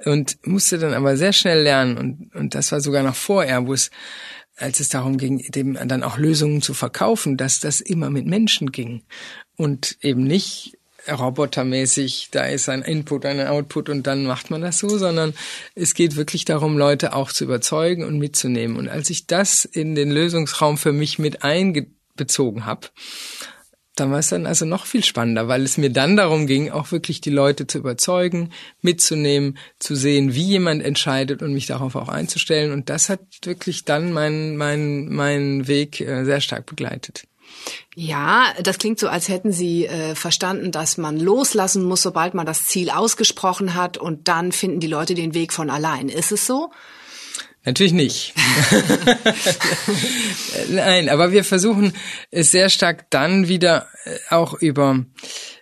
und 0.06 0.38
musste 0.48 0.78
dann 0.78 0.94
aber 0.94 1.18
sehr 1.18 1.34
schnell 1.34 1.62
lernen 1.64 1.98
und, 1.98 2.36
und 2.36 2.56
das 2.56 2.72
war 2.72 2.80
sogar 2.80 3.04
noch 3.04 3.16
vor 3.16 3.44
Airbus, 3.44 3.92
als 4.56 4.80
es 4.80 4.88
darum 4.88 5.18
ging, 5.18 5.40
dem 5.52 5.74
dann 5.74 6.04
auch 6.04 6.18
Lösungen 6.18 6.62
zu 6.62 6.74
verkaufen, 6.74 7.36
dass 7.36 7.60
das 7.60 7.82
immer 7.82 8.10
mit 8.10 8.26
Menschen 8.26 8.72
ging 8.72 9.04
und 9.58 9.98
eben 10.02 10.24
nicht 10.24 10.78
robotermäßig, 11.10 12.30
da 12.32 12.46
ist 12.46 12.70
ein 12.70 12.82
Input, 12.82 13.26
ein 13.26 13.46
Output 13.46 13.90
und 13.90 14.08
dann 14.08 14.26
macht 14.26 14.52
man 14.52 14.62
das 14.62 14.80
so, 14.80 14.98
sondern 14.98 15.34
es 15.76 15.94
geht 15.94 16.16
wirklich 16.16 16.46
darum, 16.46 16.78
Leute 16.78 17.14
auch 17.14 17.32
zu 17.32 17.44
überzeugen 17.44 18.04
und 18.04 18.18
mitzunehmen. 18.20 18.78
Und 18.78 18.90
als 18.90 19.10
ich 19.10 19.28
das 19.28 19.66
in 19.66 19.96
den 19.96 20.12
Lösungsraum 20.12 20.78
für 20.78 20.92
mich 20.92 21.20
mit 21.20 21.44
einbezogen 21.44 22.66
habe, 22.66 22.90
dann 23.96 24.12
war 24.12 24.20
es 24.20 24.30
dann 24.30 24.46
also 24.46 24.66
noch 24.66 24.86
viel 24.86 25.04
spannender, 25.04 25.48
weil 25.48 25.64
es 25.64 25.78
mir 25.78 25.90
dann 25.90 26.16
darum 26.16 26.48
ging, 26.48 26.72
auch 26.72 26.92
wirklich 26.92 27.20
die 27.20 27.30
Leute 27.30 27.68
zu 27.68 27.80
überzeugen, 27.80 28.52
mitzunehmen, 28.82 29.58
zu 29.80 29.96
sehen, 29.96 30.34
wie 30.34 30.44
jemand 30.44 30.82
entscheidet 30.82 31.42
und 31.42 31.54
mich 31.54 31.68
darauf 31.68 31.96
auch 31.96 32.08
einzustellen. 32.08 32.72
Und 32.72 32.90
das 32.90 33.10
hat 33.10 33.20
wirklich 33.44 33.84
dann 33.84 34.14
meinen 34.14 34.56
mein, 34.56 35.10
mein 35.10 35.68
Weg 35.68 36.00
äh, 36.00 36.24
sehr 36.24 36.40
stark 36.40 36.68
begleitet. 36.68 37.26
Ja, 37.96 38.54
das 38.62 38.78
klingt 38.78 39.00
so, 39.00 39.10
als 39.10 39.28
hätten 39.28 39.52
Sie 39.52 39.86
äh, 39.86 40.16
verstanden, 40.16 40.72
dass 40.72 40.98
man 40.98 41.20
loslassen 41.20 41.84
muss, 41.84 42.02
sobald 42.02 42.34
man 42.34 42.46
das 42.46 42.66
Ziel 42.66 42.90
ausgesprochen 42.90 43.76
hat 43.76 43.98
und 43.98 44.28
dann 44.28 44.52
finden 44.52 44.80
die 44.80 44.88
Leute 44.88 45.14
den 45.14 45.34
Weg 45.34 45.52
von 45.54 45.70
allein. 45.70 46.10
Ist 46.10 46.32
es 46.32 46.46
so? 46.48 46.72
Natürlich 47.64 47.94
nicht. 47.94 48.34
Nein, 50.70 51.10
aber 51.10 51.32
wir 51.32 51.44
versuchen 51.44 51.94
es 52.32 52.50
sehr 52.50 52.70
stark 52.70 53.10
dann 53.12 53.48
wieder 53.48 53.88
äh, 54.06 54.18
auch 54.30 54.56
über 54.56 55.06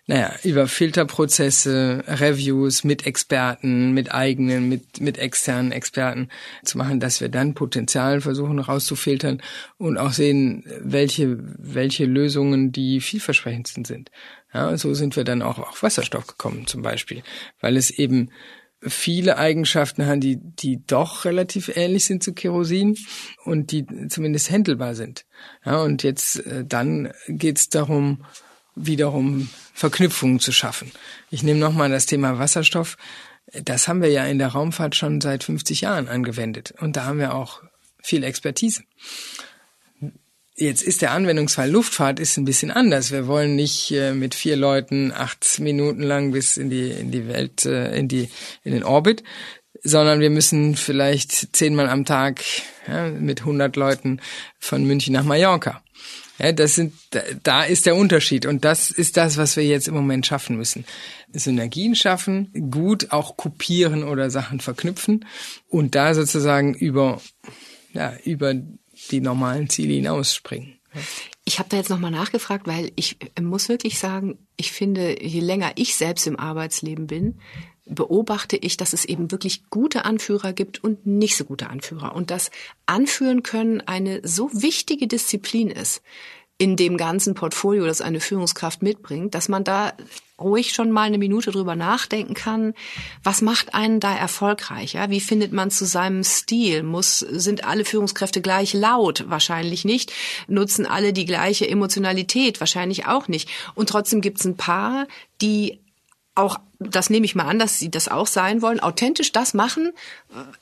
naja, 0.09 0.33
über 0.43 0.67
Filterprozesse, 0.67 2.03
Reviews 2.07 2.83
mit 2.83 3.05
Experten, 3.05 3.91
mit 3.91 4.11
eigenen, 4.11 4.67
mit, 4.67 4.99
mit 4.99 5.19
externen 5.19 5.71
Experten 5.71 6.29
zu 6.63 6.79
machen, 6.79 6.99
dass 6.99 7.21
wir 7.21 7.29
dann 7.29 7.53
Potenzial 7.53 8.19
versuchen 8.19 8.57
rauszufiltern 8.57 9.39
und 9.77 9.99
auch 9.99 10.11
sehen, 10.11 10.63
welche, 10.79 11.37
welche 11.59 12.05
Lösungen 12.05 12.71
die 12.71 13.01
vielversprechendsten 13.01 13.85
sind. 13.85 14.09
Ja, 14.51 14.75
so 14.77 14.95
sind 14.95 15.15
wir 15.15 15.23
dann 15.25 15.43
auch 15.43 15.59
auf 15.59 15.83
Wasserstoff 15.83 16.25
gekommen 16.25 16.65
zum 16.65 16.81
Beispiel, 16.81 17.21
weil 17.61 17.77
es 17.77 17.91
eben 17.91 18.31
viele 18.81 19.37
Eigenschaften 19.37 20.07
haben, 20.07 20.21
die, 20.21 20.37
die 20.37 20.83
doch 20.87 21.23
relativ 21.23 21.69
ähnlich 21.75 22.05
sind 22.05 22.23
zu 22.23 22.33
Kerosin 22.33 22.97
und 23.43 23.71
die 23.71 23.85
zumindest 24.07 24.49
händelbar 24.49 24.95
sind. 24.95 25.25
Ja, 25.63 25.83
und 25.83 26.01
jetzt 26.01 26.43
äh, 26.47 26.65
dann 26.65 27.13
geht's 27.27 27.69
darum, 27.69 28.25
wiederum 28.73 29.49
Verknüpfungen 29.79 30.41
zu 30.41 30.51
schaffen. 30.51 30.91
Ich 31.31 31.41
nehme 31.41 31.57
nochmal 31.61 31.89
das 31.89 32.05
Thema 32.05 32.37
Wasserstoff. 32.37 32.97
Das 33.63 33.87
haben 33.87 34.01
wir 34.01 34.09
ja 34.09 34.25
in 34.25 34.37
der 34.37 34.49
Raumfahrt 34.49 34.93
schon 34.93 35.21
seit 35.21 35.45
50 35.45 35.79
Jahren 35.79 36.09
angewendet. 36.09 36.73
Und 36.81 36.97
da 36.97 37.05
haben 37.05 37.17
wir 37.17 37.33
auch 37.33 37.63
viel 38.03 38.25
Expertise. 38.25 38.83
Jetzt 40.57 40.83
ist 40.83 41.01
der 41.01 41.11
Anwendungsfall 41.11 41.71
Luftfahrt 41.71 42.19
ist 42.19 42.35
ein 42.35 42.43
bisschen 42.43 42.71
anders. 42.71 43.11
Wir 43.11 43.25
wollen 43.25 43.55
nicht 43.55 43.89
äh, 43.91 44.11
mit 44.11 44.35
vier 44.35 44.57
Leuten 44.57 45.13
acht 45.13 45.61
Minuten 45.61 46.03
lang 46.03 46.33
bis 46.33 46.57
in 46.57 46.69
die 46.69 46.91
in 46.91 47.11
die 47.11 47.29
Welt 47.29 47.65
äh, 47.65 47.95
in 47.95 48.09
die 48.09 48.27
in 48.65 48.73
den 48.73 48.83
Orbit, 48.83 49.23
sondern 49.81 50.19
wir 50.19 50.29
müssen 50.29 50.75
vielleicht 50.75 51.55
zehnmal 51.55 51.87
am 51.87 52.03
Tag 52.03 52.43
ja, 52.85 53.07
mit 53.07 53.39
100 53.39 53.77
Leuten 53.77 54.19
von 54.59 54.83
München 54.83 55.13
nach 55.13 55.23
Mallorca. 55.23 55.81
Ja, 56.39 56.51
das 56.53 56.75
sind, 56.75 56.93
da 57.43 57.63
ist 57.63 57.85
der 57.85 57.95
Unterschied 57.95 58.45
und 58.45 58.63
das 58.63 58.91
ist 58.91 59.17
das, 59.17 59.37
was 59.37 59.57
wir 59.57 59.65
jetzt 59.65 59.87
im 59.87 59.93
Moment 59.93 60.25
schaffen 60.25 60.55
müssen. 60.55 60.85
Synergien 61.33 61.95
schaffen, 61.95 62.51
gut 62.71 63.11
auch 63.11 63.37
kopieren 63.37 64.03
oder 64.03 64.29
Sachen 64.29 64.61
verknüpfen 64.61 65.25
und 65.67 65.95
da 65.95 66.13
sozusagen 66.13 66.73
über, 66.73 67.21
ja, 67.93 68.13
über 68.23 68.53
die 69.11 69.21
normalen 69.21 69.69
Ziele 69.69 69.93
hinausspringen. 69.93 70.79
Ich 71.45 71.59
habe 71.59 71.69
da 71.69 71.77
jetzt 71.77 71.89
nochmal 71.89 72.11
nachgefragt, 72.11 72.67
weil 72.67 72.91
ich 72.95 73.17
muss 73.39 73.69
wirklich 73.69 73.99
sagen, 73.99 74.39
ich 74.55 74.71
finde, 74.71 75.23
je 75.23 75.39
länger 75.39 75.73
ich 75.75 75.95
selbst 75.95 76.25
im 76.25 76.39
Arbeitsleben 76.39 77.07
bin, 77.07 77.39
beobachte 77.89 78.55
ich, 78.55 78.77
dass 78.77 78.93
es 78.93 79.05
eben 79.05 79.31
wirklich 79.31 79.69
gute 79.69 80.05
Anführer 80.05 80.53
gibt 80.53 80.83
und 80.83 81.05
nicht 81.05 81.35
so 81.35 81.45
gute 81.45 81.69
Anführer. 81.69 82.15
Und 82.15 82.31
dass 82.31 82.51
Anführen 82.85 83.43
können 83.43 83.81
eine 83.81 84.21
so 84.23 84.49
wichtige 84.53 85.07
Disziplin 85.07 85.69
ist 85.69 86.01
in 86.61 86.75
dem 86.75 86.97
ganzen 86.97 87.35
Portfolio, 87.35 87.85
das 87.85 88.01
eine 88.01 88.19
Führungskraft 88.19 88.83
mitbringt, 88.83 89.33
dass 89.33 89.47
man 89.47 89.63
da 89.63 89.93
ruhig 90.37 90.73
schon 90.73 90.91
mal 90.91 91.03
eine 91.03 91.17
Minute 91.17 91.51
drüber 91.51 91.77
nachdenken 91.77 92.33
kann. 92.33 92.73
Was 93.23 93.41
macht 93.41 93.73
einen 93.73 94.01
da 94.01 94.13
erfolgreich? 94.13 94.93
Ja? 94.93 95.09
Wie 95.09 95.21
findet 95.21 95.53
man 95.53 95.71
zu 95.71 95.85
seinem 95.85 96.21
Stil? 96.25 96.83
Muss, 96.83 97.19
sind 97.19 97.63
alle 97.63 97.85
Führungskräfte 97.85 98.41
gleich 98.41 98.73
laut? 98.73 99.23
Wahrscheinlich 99.29 99.85
nicht. 99.85 100.11
Nutzen 100.47 100.85
alle 100.85 101.13
die 101.13 101.25
gleiche 101.25 101.67
Emotionalität? 101.67 102.59
Wahrscheinlich 102.59 103.05
auch 103.05 103.29
nicht. 103.29 103.49
Und 103.73 103.87
trotzdem 103.87 104.19
gibt 104.19 104.39
es 104.39 104.45
ein 104.45 104.57
paar, 104.57 105.07
die 105.41 105.79
auch, 106.35 106.59
das 106.79 107.09
nehme 107.09 107.25
ich 107.25 107.35
mal 107.35 107.45
an, 107.45 107.59
dass 107.59 107.79
Sie 107.79 107.91
das 107.91 108.07
auch 108.07 108.27
sein 108.27 108.61
wollen, 108.61 108.79
authentisch 108.79 109.31
das 109.31 109.53
machen. 109.53 109.91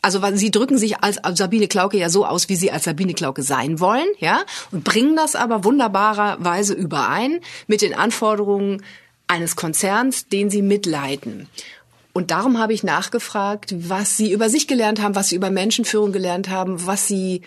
Also 0.02 0.22
Sie 0.34 0.52
drücken 0.52 0.78
sich 0.78 1.04
als 1.04 1.20
Sabine 1.38 1.68
Klauke 1.68 1.98
ja 1.98 2.10
so 2.10 2.26
aus, 2.26 2.50
wie 2.50 2.56
Sie 2.56 2.72
als 2.72 2.86
Sabine 2.86 3.14
Klauke 3.14 3.44
sein 3.44 3.80
wollen, 3.80 4.08
ja, 4.20 4.42
und 4.72 4.84
bringen 4.84 5.16
das 5.16 5.36
aber 5.36 5.64
wunderbarerweise 5.64 6.74
überein 6.74 7.40
mit 7.68 7.82
den 7.82 7.94
Anforderungen 7.94 8.84
eines 9.28 9.56
Konzerns, 9.56 10.28
den 10.28 10.50
Sie 10.50 10.62
mitleiten. 10.62 11.48
Und 12.14 12.32
darum 12.32 12.58
habe 12.58 12.74
ich 12.74 12.84
nachgefragt, 12.84 13.76
was 13.78 14.18
Sie 14.18 14.32
über 14.32 14.50
sich 14.50 14.68
gelernt 14.68 15.02
haben, 15.02 15.14
was 15.14 15.30
Sie 15.30 15.36
über 15.36 15.52
Menschenführung 15.52 16.12
gelernt 16.12 16.50
haben, 16.50 16.88
was 16.88 17.08
Sie 17.08 17.44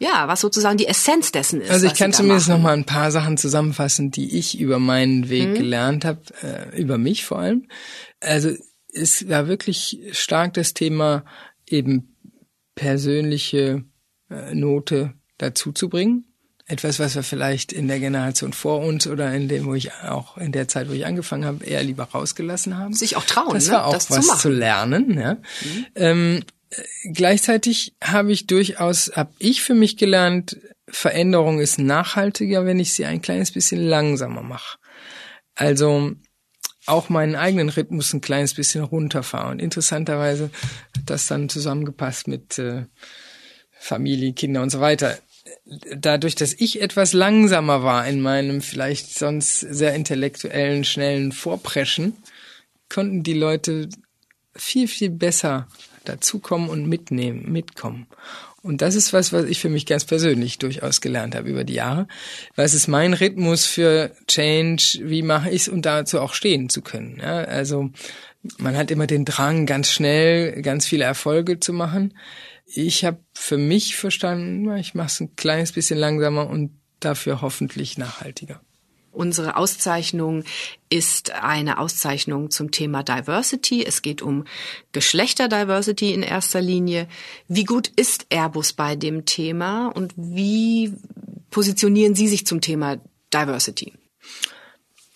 ja, 0.00 0.26
was 0.28 0.40
sozusagen 0.40 0.78
die 0.78 0.86
Essenz 0.86 1.30
dessen 1.30 1.60
ist. 1.60 1.70
Also 1.70 1.86
ich 1.86 1.94
kann 1.94 2.14
zumindest 2.14 2.48
noch 2.48 2.58
mal 2.58 2.72
ein 2.72 2.86
paar 2.86 3.10
Sachen 3.10 3.36
zusammenfassen, 3.36 4.10
die 4.10 4.38
ich 4.38 4.58
über 4.58 4.78
meinen 4.78 5.28
Weg 5.28 5.50
mhm. 5.50 5.54
gelernt 5.54 6.04
habe, 6.06 6.22
äh, 6.42 6.80
über 6.80 6.96
mich 6.96 7.26
vor 7.26 7.38
allem. 7.38 7.68
Also 8.18 8.50
es 8.92 9.28
war 9.28 9.46
wirklich 9.46 10.00
stark 10.12 10.54
das 10.54 10.72
Thema 10.72 11.24
eben 11.68 12.16
persönliche 12.74 13.84
äh, 14.30 14.54
Note 14.54 15.12
dazu 15.36 15.70
zu 15.70 15.90
bringen. 15.90 16.24
Etwas, 16.66 16.98
was 16.98 17.14
wir 17.14 17.22
vielleicht 17.22 17.70
in 17.70 17.86
der 17.86 18.00
Generation 18.00 18.54
vor 18.54 18.80
uns 18.80 19.06
oder 19.06 19.34
in 19.34 19.48
dem, 19.48 19.66
wo 19.66 19.74
ich 19.74 19.92
auch 19.92 20.38
in 20.38 20.52
der 20.52 20.66
Zeit, 20.66 20.88
wo 20.88 20.92
ich 20.92 21.04
angefangen 21.04 21.44
habe, 21.44 21.64
eher 21.64 21.82
lieber 21.82 22.04
rausgelassen 22.04 22.78
haben. 22.78 22.94
Sich 22.94 23.16
auch 23.16 23.24
trauen, 23.24 23.52
das 23.52 23.66
ne? 23.66 23.74
war 23.74 23.86
auch 23.86 23.92
das 23.92 24.10
was 24.10 24.26
zu, 24.26 24.36
zu 24.38 24.48
lernen. 24.48 25.18
Ja. 25.18 25.34
Mhm. 25.34 25.86
Ähm, 25.94 26.40
gleichzeitig 27.12 27.94
habe 28.02 28.32
ich 28.32 28.46
durchaus, 28.46 29.12
habe 29.14 29.32
ich 29.38 29.62
für 29.62 29.74
mich 29.74 29.96
gelernt, 29.96 30.58
Veränderung 30.88 31.60
ist 31.60 31.78
nachhaltiger, 31.78 32.64
wenn 32.64 32.80
ich 32.80 32.94
sie 32.94 33.04
ein 33.04 33.22
kleines 33.22 33.52
bisschen 33.52 33.80
langsamer 33.80 34.42
mache. 34.42 34.78
Also 35.54 36.12
auch 36.86 37.08
meinen 37.08 37.36
eigenen 37.36 37.68
Rhythmus 37.68 38.12
ein 38.12 38.20
kleines 38.20 38.54
bisschen 38.54 38.82
runterfahre. 38.82 39.50
Und 39.50 39.60
interessanterweise 39.60 40.50
hat 40.96 41.04
das 41.06 41.26
dann 41.26 41.48
zusammengepasst 41.48 42.26
mit 42.26 42.58
äh, 42.58 42.86
Familie, 43.78 44.32
Kinder 44.32 44.62
und 44.62 44.70
so 44.70 44.80
weiter. 44.80 45.18
Dadurch, 45.94 46.34
dass 46.34 46.52
ich 46.52 46.80
etwas 46.80 47.12
langsamer 47.12 47.82
war 47.82 48.06
in 48.06 48.20
meinem 48.20 48.60
vielleicht 48.60 49.18
sonst 49.18 49.60
sehr 49.60 49.94
intellektuellen, 49.94 50.84
schnellen 50.84 51.32
Vorpreschen, 51.32 52.16
konnten 52.88 53.22
die 53.22 53.34
Leute 53.34 53.88
viel, 54.54 54.88
viel 54.88 55.10
besser 55.10 55.68
dazukommen 56.04 56.68
und 56.68 56.88
mitnehmen, 56.88 57.50
mitkommen. 57.50 58.06
Und 58.62 58.82
das 58.82 58.94
ist 58.94 59.12
was, 59.12 59.32
was 59.32 59.46
ich 59.46 59.58
für 59.58 59.70
mich 59.70 59.86
ganz 59.86 60.04
persönlich 60.04 60.58
durchaus 60.58 61.00
gelernt 61.00 61.34
habe 61.34 61.48
über 61.48 61.64
die 61.64 61.74
Jahre. 61.74 62.06
Was 62.56 62.74
ist 62.74 62.88
mein 62.88 63.14
Rhythmus 63.14 63.64
für 63.64 64.12
Change? 64.26 65.00
Wie 65.02 65.22
mache 65.22 65.48
ich 65.48 65.62
es, 65.62 65.68
um 65.68 65.80
dazu 65.80 66.20
auch 66.20 66.34
stehen 66.34 66.68
zu 66.68 66.82
können? 66.82 67.18
Ja, 67.22 67.38
also 67.38 67.90
man 68.58 68.76
hat 68.76 68.90
immer 68.90 69.06
den 69.06 69.24
Drang, 69.24 69.64
ganz 69.64 69.90
schnell 69.90 70.60
ganz 70.62 70.86
viele 70.86 71.04
Erfolge 71.04 71.58
zu 71.58 71.72
machen. 71.72 72.14
Ich 72.66 73.04
habe 73.04 73.18
für 73.34 73.56
mich 73.56 73.96
verstanden, 73.96 74.76
ich 74.76 74.94
mache 74.94 75.08
es 75.08 75.20
ein 75.20 75.36
kleines 75.36 75.72
bisschen 75.72 75.98
langsamer 75.98 76.48
und 76.48 76.70
dafür 77.00 77.40
hoffentlich 77.40 77.96
nachhaltiger. 77.96 78.60
Unsere 79.12 79.56
Auszeichnung 79.56 80.44
ist 80.88 81.32
eine 81.32 81.78
Auszeichnung 81.78 82.50
zum 82.50 82.70
Thema 82.70 83.02
Diversity. 83.02 83.84
Es 83.84 84.02
geht 84.02 84.22
um 84.22 84.44
Geschlechterdiversity 84.92 86.14
in 86.14 86.22
erster 86.22 86.60
Linie. 86.60 87.08
Wie 87.48 87.64
gut 87.64 87.88
ist 87.88 88.26
Airbus 88.30 88.72
bei 88.72 88.96
dem 88.96 89.24
Thema 89.24 89.88
und 89.88 90.14
wie 90.16 90.92
positionieren 91.50 92.14
Sie 92.14 92.28
sich 92.28 92.46
zum 92.46 92.60
Thema 92.60 93.00
Diversity? 93.32 93.94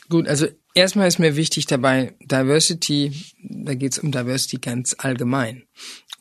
Gut, 0.09 0.29
also 0.29 0.47
erstmal 0.75 1.09
ist 1.09 1.19
mir 1.19 1.37
wichtig 1.37 1.67
dabei 1.67 2.15
Diversity, 2.21 3.13
da 3.43 3.75
geht 3.75 3.93
es 3.93 3.99
um 3.99 4.13
Diversity 4.13 4.59
ganz 4.59 4.95
allgemein. 4.99 5.65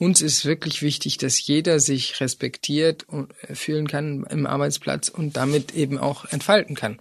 Uns 0.04 0.22
ist 0.22 0.44
wirklich 0.44 0.82
wichtig, 0.82 1.18
dass 1.18 1.48
jeder 1.48 1.80
sich 1.80 2.20
respektiert 2.20 3.08
und 3.08 3.32
äh, 3.48 3.56
fühlen 3.56 3.88
kann 3.88 4.26
im 4.30 4.46
Arbeitsplatz 4.46 5.08
und 5.08 5.38
damit 5.38 5.76
eben 5.76 5.98
auch 5.98 6.26
entfalten 6.26 6.76
kann. 6.76 7.00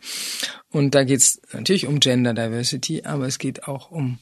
Und 0.71 0.95
da 0.95 1.03
geht 1.03 1.19
es 1.19 1.43
natürlich 1.53 1.89
um 1.89 1.99
Gender 1.99 2.33
Diversity, 2.33 3.03
aber 3.05 3.27
es 3.27 3.41
geht 3.41 3.67
auch 3.67 3.91
um 3.91 4.21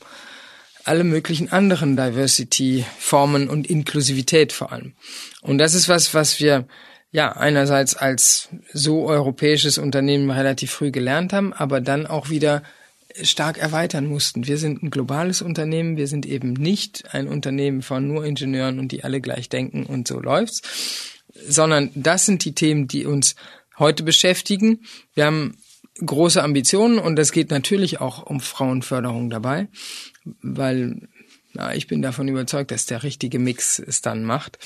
alle 0.84 1.04
möglichen 1.04 1.52
anderen 1.52 1.94
Diversity-Formen 1.94 3.50
und 3.50 3.68
Inklusivität 3.68 4.50
vor 4.50 4.72
allem. 4.72 4.94
Und 5.42 5.58
das 5.58 5.74
ist 5.74 5.90
was, 5.90 6.14
was 6.14 6.40
wir 6.40 6.66
ja 7.12 7.32
einerseits 7.32 7.94
als 7.94 8.48
so 8.72 9.06
europäisches 9.06 9.76
Unternehmen 9.76 10.30
relativ 10.30 10.70
früh 10.70 10.90
gelernt 10.90 11.34
haben, 11.34 11.52
aber 11.52 11.82
dann 11.82 12.06
auch 12.06 12.30
wieder 12.30 12.62
stark 13.22 13.58
erweitern 13.58 14.06
mussten. 14.06 14.46
Wir 14.46 14.58
sind 14.58 14.82
ein 14.82 14.90
globales 14.90 15.42
Unternehmen, 15.42 15.96
wir 15.96 16.06
sind 16.06 16.26
eben 16.26 16.52
nicht 16.52 17.14
ein 17.14 17.28
Unternehmen 17.28 17.82
von 17.82 18.06
nur 18.06 18.24
Ingenieuren 18.24 18.78
und 18.78 18.92
die 18.92 19.04
alle 19.04 19.20
gleich 19.20 19.48
denken 19.48 19.84
und 19.84 20.08
so 20.08 20.20
läuft's, 20.20 20.62
sondern 21.48 21.90
das 21.94 22.26
sind 22.26 22.44
die 22.44 22.54
Themen, 22.54 22.88
die 22.88 23.06
uns 23.06 23.34
heute 23.78 24.02
beschäftigen. 24.02 24.80
Wir 25.14 25.26
haben 25.26 25.56
große 26.04 26.42
Ambitionen 26.42 26.98
und 26.98 27.18
es 27.18 27.32
geht 27.32 27.50
natürlich 27.50 28.00
auch 28.00 28.24
um 28.24 28.40
Frauenförderung 28.40 29.30
dabei, 29.30 29.68
weil 30.42 31.08
ja, 31.52 31.72
ich 31.72 31.88
bin 31.88 32.00
davon 32.00 32.28
überzeugt, 32.28 32.70
dass 32.70 32.86
der 32.86 33.02
richtige 33.02 33.38
Mix 33.38 33.80
es 33.80 34.02
dann 34.02 34.24
macht. 34.24 34.58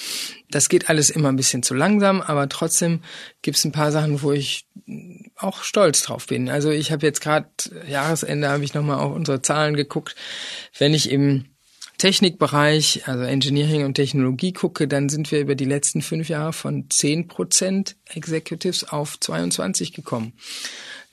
Das 0.50 0.68
geht 0.68 0.90
alles 0.90 1.08
immer 1.08 1.30
ein 1.30 1.36
bisschen 1.36 1.62
zu 1.62 1.74
langsam, 1.74 2.20
aber 2.20 2.48
trotzdem 2.48 3.00
gibt 3.40 3.56
es 3.56 3.64
ein 3.64 3.72
paar 3.72 3.90
Sachen, 3.90 4.20
wo 4.22 4.32
ich 4.32 4.66
auch 5.36 5.62
stolz 5.62 6.02
drauf 6.02 6.26
bin. 6.26 6.50
Also 6.50 6.70
ich 6.70 6.92
habe 6.92 7.06
jetzt 7.06 7.20
gerade 7.20 7.48
Jahresende 7.88 8.48
habe 8.48 8.64
ich 8.64 8.74
nochmal 8.74 8.98
auf 8.98 9.14
unsere 9.14 9.40
Zahlen 9.40 9.76
geguckt. 9.76 10.14
Wenn 10.78 10.92
ich 10.92 11.10
im 11.10 11.46
Technikbereich, 11.96 13.06
also 13.06 13.22
Engineering 13.22 13.84
und 13.84 13.94
Technologie 13.94 14.52
gucke, 14.52 14.86
dann 14.86 15.08
sind 15.08 15.30
wir 15.30 15.40
über 15.40 15.54
die 15.54 15.64
letzten 15.64 16.02
fünf 16.02 16.28
Jahre 16.28 16.52
von 16.52 16.90
zehn 16.90 17.28
Prozent 17.28 17.96
Executives 18.06 18.84
auf 18.84 19.18
22 19.20 19.92
gekommen. 19.92 20.34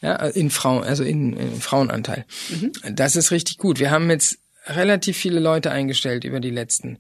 Ja, 0.02 0.16
in 0.16 0.50
Frauen, 0.50 0.84
also 0.84 1.04
in, 1.04 1.34
in 1.38 1.62
Frauenanteil. 1.62 2.26
Mhm. 2.50 2.96
Das 2.96 3.16
ist 3.16 3.30
richtig 3.30 3.60
gut. 3.60 3.80
Wir 3.80 3.92
haben 3.92 4.10
jetzt 4.10 4.40
relativ 4.66 5.18
viele 5.18 5.40
Leute 5.40 5.72
eingestellt 5.72 6.24
über 6.24 6.40
die 6.40 6.50
letzten 6.50 7.00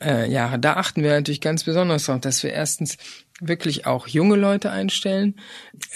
äh, 0.00 0.30
Jahre. 0.30 0.58
Da 0.58 0.74
achten 0.74 1.02
wir 1.02 1.10
natürlich 1.10 1.40
ganz 1.40 1.64
besonders 1.64 2.06
darauf, 2.06 2.20
dass 2.20 2.42
wir 2.42 2.52
erstens 2.52 2.96
wirklich 3.40 3.86
auch 3.86 4.06
junge 4.06 4.36
Leute 4.36 4.70
einstellen, 4.70 5.34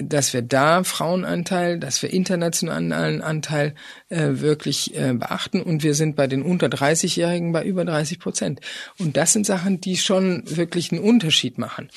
dass 0.01 0.33
wir 0.33 0.43
da 0.43 0.83
Frauenanteil, 0.83 1.79
dass 1.79 2.03
wir 2.03 2.13
internationalen 2.13 3.23
Anteil 3.23 3.75
äh, 4.09 4.41
wirklich 4.41 4.95
äh, 4.97 5.13
beachten 5.13 5.63
und 5.63 5.85
wir 5.85 5.95
sind 5.95 6.17
bei 6.17 6.27
den 6.27 6.43
unter 6.43 6.67
30-Jährigen 6.67 7.53
bei 7.53 7.65
über 7.65 7.85
30 7.85 8.19
Prozent. 8.19 8.61
Und 8.99 9.17
das 9.17 9.33
sind 9.33 9.47
Sachen, 9.47 9.81
die 9.81 9.97
schon 9.97 10.43
wirklich 10.47 10.91
einen 10.91 11.03
Unterschied 11.03 11.59
machen. 11.59 11.91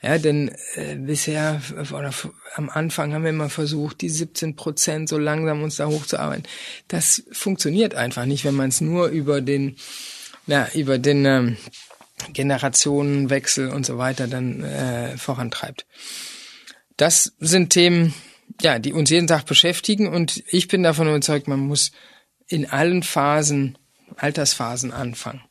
Ja, 0.00 0.18
denn 0.18 0.54
äh, 0.74 0.96
bisher 0.96 1.60
oder 1.90 2.12
am 2.54 2.68
Anfang 2.68 3.14
haben 3.14 3.24
wir 3.24 3.30
immer 3.30 3.48
versucht, 3.48 4.00
die 4.00 4.10
17 4.10 4.54
Prozent 4.54 5.08
so 5.08 5.18
langsam 5.18 5.62
uns 5.62 5.76
da 5.76 5.86
hochzuarbeiten. 5.86 6.44
Das 6.88 7.24
funktioniert 7.32 7.94
einfach 7.94 8.26
nicht, 8.26 8.44
wenn 8.44 8.54
man 8.54 8.68
es 8.68 8.80
nur 8.80 9.08
über 9.08 9.40
den, 9.40 9.76
ja, 10.46 10.68
über 10.74 10.98
den 10.98 11.24
ähm, 11.24 11.56
Generationenwechsel 12.32 13.70
und 13.70 13.84
so 13.84 13.98
weiter 13.98 14.26
dann 14.26 14.62
äh, 14.62 15.16
vorantreibt. 15.16 15.86
Das 16.96 17.32
sind 17.40 17.70
Themen, 17.70 18.14
ja, 18.62 18.78
die 18.78 18.92
uns 18.92 19.10
jeden 19.10 19.26
Tag 19.26 19.46
beschäftigen 19.46 20.08
und 20.08 20.42
ich 20.48 20.68
bin 20.68 20.82
davon 20.82 21.08
überzeugt, 21.08 21.48
man 21.48 21.60
muss 21.60 21.92
in 22.46 22.70
allen 22.70 23.02
Phasen, 23.02 23.78
Altersphasen 24.16 24.92
anfangen. 24.92 25.42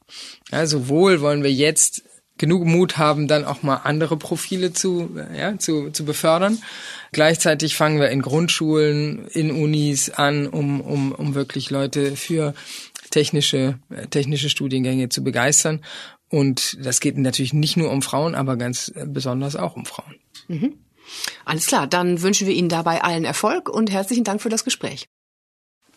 Ja, 0.51 0.65
sowohl 0.65 1.21
wollen 1.21 1.43
wir 1.43 1.51
jetzt 1.51 2.03
genug 2.37 2.65
Mut 2.65 2.97
haben, 2.97 3.27
dann 3.27 3.45
auch 3.45 3.61
mal 3.61 3.77
andere 3.77 4.17
Profile 4.17 4.73
zu, 4.73 5.17
ja, 5.37 5.57
zu, 5.59 5.91
zu 5.91 6.05
befördern. 6.05 6.61
Gleichzeitig 7.11 7.75
fangen 7.75 7.99
wir 7.99 8.09
in 8.09 8.21
Grundschulen, 8.21 9.27
in 9.27 9.51
Unis 9.51 10.09
an, 10.09 10.47
um, 10.47 10.81
um, 10.81 11.11
um 11.11 11.35
wirklich 11.35 11.69
Leute 11.69 12.15
für 12.15 12.53
technische, 13.11 13.77
technische 14.09 14.49
Studiengänge 14.49 15.09
zu 15.09 15.23
begeistern. 15.23 15.81
Und 16.33 16.83
das 16.83 16.99
geht 16.99 17.15
natürlich 17.15 17.53
nicht 17.53 17.77
nur 17.77 17.91
um 17.91 18.01
Frauen, 18.01 18.33
aber 18.33 18.57
ganz 18.57 18.91
besonders 19.05 19.55
auch 19.55 19.75
um 19.75 19.85
Frauen. 19.85 20.15
Mhm. 20.47 20.73
Alles 21.45 21.67
klar, 21.67 21.85
dann 21.85 22.23
wünschen 22.23 22.47
wir 22.47 22.55
Ihnen 22.55 22.69
dabei 22.69 23.03
allen 23.03 23.23
Erfolg 23.23 23.69
und 23.69 23.91
herzlichen 23.91 24.23
Dank 24.23 24.41
für 24.41 24.49
das 24.49 24.63
Gespräch. 24.63 25.07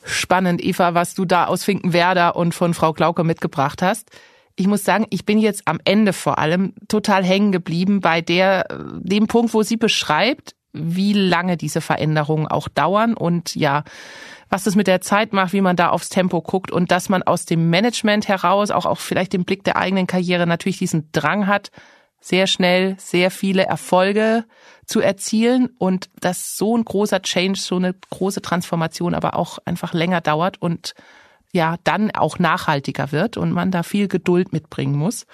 Spannend, 0.05 0.62
Eva, 0.62 0.92
was 0.92 1.14
du 1.14 1.25
da 1.25 1.46
aus 1.46 1.64
Finkenwerder 1.64 2.37
und 2.37 2.55
von 2.55 2.75
Frau 2.75 2.92
Klauke 2.92 3.25
mitgebracht 3.25 3.81
hast 3.81 4.11
ich 4.57 4.66
muss 4.66 4.85
sagen, 4.85 5.07
ich 5.11 5.27
bin 5.27 5.38
jetzt 5.38 5.62
am 5.66 5.79
Ende 5.85 6.14
vor 6.14 6.38
allem 6.38 6.72
total 6.88 7.22
hängen 7.22 7.53
geblieben 7.53 8.01
bei 8.01 8.22
der, 8.22 8.66
dem 9.01 9.27
Punkt, 9.27 9.53
wo 9.53 9.62
sie 9.62 9.77
beschreibt, 9.77 10.57
wie 10.72 11.12
lange 11.12 11.57
diese 11.59 11.83
Veränderungen 11.83 12.46
auch 12.46 12.68
dauern 12.68 13.14
und 13.14 13.55
ja, 13.55 13.85
was 14.48 14.64
das 14.64 14.76
mit 14.76 14.87
der 14.87 15.00
Zeit 15.00 15.32
macht, 15.32 15.52
wie 15.52 15.61
man 15.61 15.76
da 15.76 15.90
aufs 15.90 16.09
Tempo 16.09 16.40
guckt 16.40 16.70
und 16.70 16.90
dass 16.90 17.09
man 17.09 17.22
aus 17.22 17.46
dem 17.46 17.70
Management 17.70 18.28
heraus, 18.28 18.70
auch, 18.70 18.87
auch 18.87 18.98
vielleicht 18.98 19.32
den 19.32 19.44
Blick 19.44 19.64
der 19.64 19.76
eigenen 19.76 20.06
Karriere 20.06 20.46
natürlich 20.46 20.78
diesen 20.78 21.11
Drang 21.12 21.46
hat, 21.46 21.70
sehr 22.20 22.46
schnell 22.46 22.96
sehr 22.98 23.30
viele 23.30 23.66
Erfolge 23.66 24.44
zu 24.85 25.00
erzielen 25.00 25.70
und 25.78 26.11
dass 26.20 26.56
so 26.56 26.76
ein 26.76 26.85
großer 26.85 27.22
Change, 27.22 27.59
so 27.61 27.76
eine 27.76 27.94
große 28.11 28.42
Transformation 28.42 29.14
aber 29.14 29.37
auch 29.37 29.59
einfach 29.64 29.92
länger 29.92 30.20
dauert 30.20 30.61
und 30.61 30.94
ja 31.52 31.76
dann 31.85 32.11
auch 32.12 32.38
nachhaltiger 32.38 33.12
wird 33.12 33.37
und 33.37 33.52
man 33.52 33.70
da 33.70 33.82
viel 33.82 34.09
Geduld 34.09 34.52
mitbringen 34.52 34.96
muss. 34.96 35.26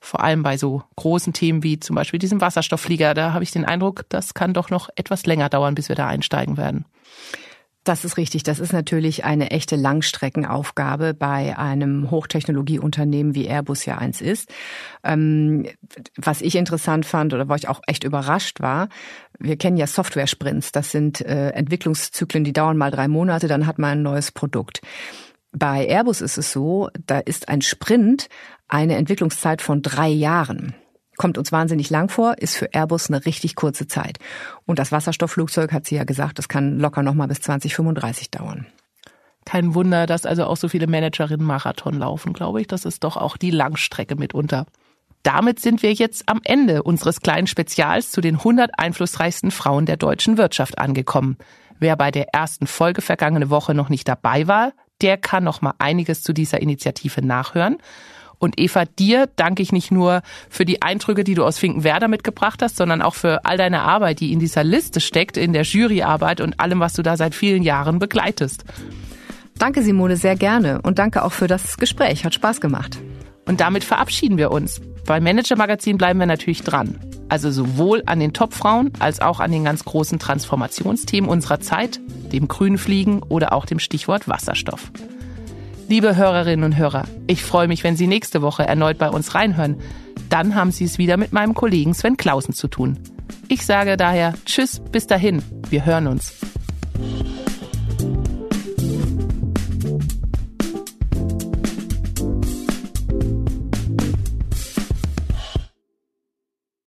Vor 0.00 0.22
allem 0.22 0.42
bei 0.42 0.58
so 0.58 0.82
großen 0.96 1.32
Themen 1.32 1.62
wie 1.62 1.80
zum 1.80 1.96
Beispiel 1.96 2.18
diesem 2.18 2.40
Wasserstoffflieger, 2.40 3.14
da 3.14 3.32
habe 3.32 3.44
ich 3.44 3.50
den 3.50 3.64
Eindruck, 3.64 4.04
das 4.10 4.34
kann 4.34 4.52
doch 4.52 4.70
noch 4.70 4.90
etwas 4.96 5.24
länger 5.24 5.48
dauern, 5.48 5.74
bis 5.74 5.88
wir 5.88 5.96
da 5.96 6.06
einsteigen 6.06 6.56
werden. 6.56 6.84
Das 7.84 8.06
ist 8.06 8.16
richtig. 8.16 8.42
Das 8.44 8.60
ist 8.60 8.72
natürlich 8.72 9.24
eine 9.24 9.50
echte 9.50 9.76
Langstreckenaufgabe 9.76 11.12
bei 11.12 11.58
einem 11.58 12.10
Hochtechnologieunternehmen 12.10 13.34
wie 13.34 13.46
Airbus 13.46 13.84
ja 13.84 13.98
eins 13.98 14.22
ist. 14.22 14.50
Ähm, 15.04 15.66
was 16.16 16.40
ich 16.40 16.56
interessant 16.56 17.04
fand 17.04 17.34
oder 17.34 17.48
wo 17.48 17.54
ich 17.54 17.68
auch 17.68 17.82
echt 17.86 18.04
überrascht 18.04 18.60
war, 18.60 18.88
wir 19.38 19.58
kennen 19.58 19.76
ja 19.76 19.86
Software-Sprints. 19.86 20.72
Das 20.72 20.90
sind 20.90 21.20
äh, 21.20 21.50
Entwicklungszyklen, 21.50 22.44
die 22.44 22.54
dauern 22.54 22.78
mal 22.78 22.90
drei 22.90 23.06
Monate, 23.06 23.48
dann 23.48 23.66
hat 23.66 23.78
man 23.78 23.98
ein 23.98 24.02
neues 24.02 24.32
Produkt. 24.32 24.80
Bei 25.52 25.86
Airbus 25.86 26.22
ist 26.22 26.38
es 26.38 26.52
so, 26.52 26.88
da 27.06 27.18
ist 27.18 27.48
ein 27.48 27.60
Sprint 27.60 28.28
eine 28.66 28.96
Entwicklungszeit 28.96 29.60
von 29.60 29.82
drei 29.82 30.08
Jahren. 30.08 30.74
Kommt 31.16 31.38
uns 31.38 31.52
wahnsinnig 31.52 31.90
lang 31.90 32.08
vor, 32.08 32.38
ist 32.38 32.56
für 32.56 32.72
Airbus 32.72 33.08
eine 33.08 33.24
richtig 33.24 33.54
kurze 33.54 33.86
Zeit. 33.86 34.18
Und 34.66 34.78
das 34.78 34.92
Wasserstoffflugzeug, 34.92 35.72
hat 35.72 35.86
sie 35.86 35.96
ja 35.96 36.04
gesagt, 36.04 36.38
das 36.38 36.48
kann 36.48 36.78
locker 36.78 37.02
nochmal 37.02 37.28
bis 37.28 37.40
2035 37.40 38.30
dauern. 38.30 38.66
Kein 39.44 39.74
Wunder, 39.74 40.06
dass 40.06 40.26
also 40.26 40.44
auch 40.44 40.56
so 40.56 40.68
viele 40.68 40.86
Managerinnen 40.86 41.46
Marathon 41.46 41.98
laufen, 41.98 42.32
glaube 42.32 42.60
ich. 42.60 42.66
Das 42.66 42.84
ist 42.84 43.04
doch 43.04 43.16
auch 43.16 43.36
die 43.36 43.50
Langstrecke 43.50 44.16
mitunter. 44.16 44.66
Damit 45.22 45.60
sind 45.60 45.82
wir 45.82 45.92
jetzt 45.92 46.28
am 46.28 46.40
Ende 46.44 46.82
unseres 46.82 47.20
kleinen 47.20 47.46
Spezials 47.46 48.10
zu 48.10 48.20
den 48.20 48.36
100 48.36 48.78
einflussreichsten 48.78 49.50
Frauen 49.50 49.86
der 49.86 49.96
deutschen 49.96 50.36
Wirtschaft 50.36 50.78
angekommen. 50.78 51.38
Wer 51.78 51.96
bei 51.96 52.10
der 52.10 52.34
ersten 52.34 52.66
Folge 52.66 53.02
vergangene 53.02 53.50
Woche 53.50 53.74
noch 53.74 53.88
nicht 53.88 54.06
dabei 54.06 54.46
war, 54.48 54.72
der 55.00 55.16
kann 55.16 55.44
noch 55.44 55.60
mal 55.60 55.74
einiges 55.78 56.22
zu 56.22 56.32
dieser 56.32 56.60
Initiative 56.60 57.24
nachhören. 57.24 57.78
Und 58.38 58.60
Eva, 58.60 58.84
dir 58.84 59.28
danke 59.36 59.62
ich 59.62 59.72
nicht 59.72 59.90
nur 59.90 60.22
für 60.48 60.64
die 60.64 60.82
Eindrücke, 60.82 61.24
die 61.24 61.34
du 61.34 61.44
aus 61.44 61.58
Finkenwerder 61.58 62.08
mitgebracht 62.08 62.62
hast, 62.62 62.76
sondern 62.76 63.02
auch 63.02 63.14
für 63.14 63.44
all 63.44 63.56
deine 63.56 63.82
Arbeit, 63.82 64.20
die 64.20 64.32
in 64.32 64.38
dieser 64.38 64.64
Liste 64.64 65.00
steckt, 65.00 65.36
in 65.36 65.52
der 65.52 65.62
Juryarbeit 65.62 66.40
und 66.40 66.60
allem, 66.60 66.80
was 66.80 66.94
du 66.94 67.02
da 67.02 67.16
seit 67.16 67.34
vielen 67.34 67.62
Jahren 67.62 67.98
begleitest. 67.98 68.64
Danke, 69.58 69.82
Simone, 69.82 70.16
sehr 70.16 70.36
gerne. 70.36 70.80
Und 70.82 70.98
danke 70.98 71.24
auch 71.24 71.32
für 71.32 71.46
das 71.46 71.76
Gespräch. 71.76 72.24
Hat 72.24 72.34
Spaß 72.34 72.60
gemacht. 72.60 72.98
Und 73.46 73.60
damit 73.60 73.84
verabschieden 73.84 74.38
wir 74.38 74.50
uns. 74.50 74.80
Bei 75.06 75.20
Manager 75.20 75.56
Magazin 75.56 75.98
bleiben 75.98 76.18
wir 76.18 76.26
natürlich 76.26 76.62
dran. 76.62 76.98
Also 77.28 77.50
sowohl 77.50 78.02
an 78.06 78.20
den 78.20 78.32
Topfrauen 78.32 78.92
als 78.98 79.20
auch 79.20 79.40
an 79.40 79.52
den 79.52 79.64
ganz 79.64 79.84
großen 79.84 80.18
Transformationsthemen 80.18 81.28
unserer 81.28 81.60
Zeit, 81.60 82.00
dem 82.32 82.48
Grünfliegen 82.48 83.22
oder 83.22 83.52
auch 83.52 83.66
dem 83.66 83.78
Stichwort 83.78 84.28
Wasserstoff. 84.28 84.90
Liebe 85.86 86.16
Hörerinnen 86.16 86.64
und 86.64 86.76
Hörer, 86.78 87.04
ich 87.26 87.44
freue 87.44 87.68
mich, 87.68 87.84
wenn 87.84 87.96
Sie 87.96 88.06
nächste 88.06 88.40
Woche 88.40 88.66
erneut 88.66 88.96
bei 88.96 89.10
uns 89.10 89.34
reinhören. 89.34 89.76
Dann 90.30 90.54
haben 90.54 90.70
Sie 90.70 90.84
es 90.84 90.96
wieder 90.96 91.16
mit 91.16 91.32
meinem 91.32 91.54
Kollegen 91.54 91.92
Sven 91.92 92.16
Clausen 92.16 92.54
zu 92.54 92.68
tun. 92.68 92.98
Ich 93.48 93.66
sage 93.66 93.96
daher 93.96 94.34
Tschüss, 94.46 94.80
bis 94.90 95.06
dahin. 95.06 95.42
Wir 95.68 95.84
hören 95.84 96.06
uns. 96.06 96.34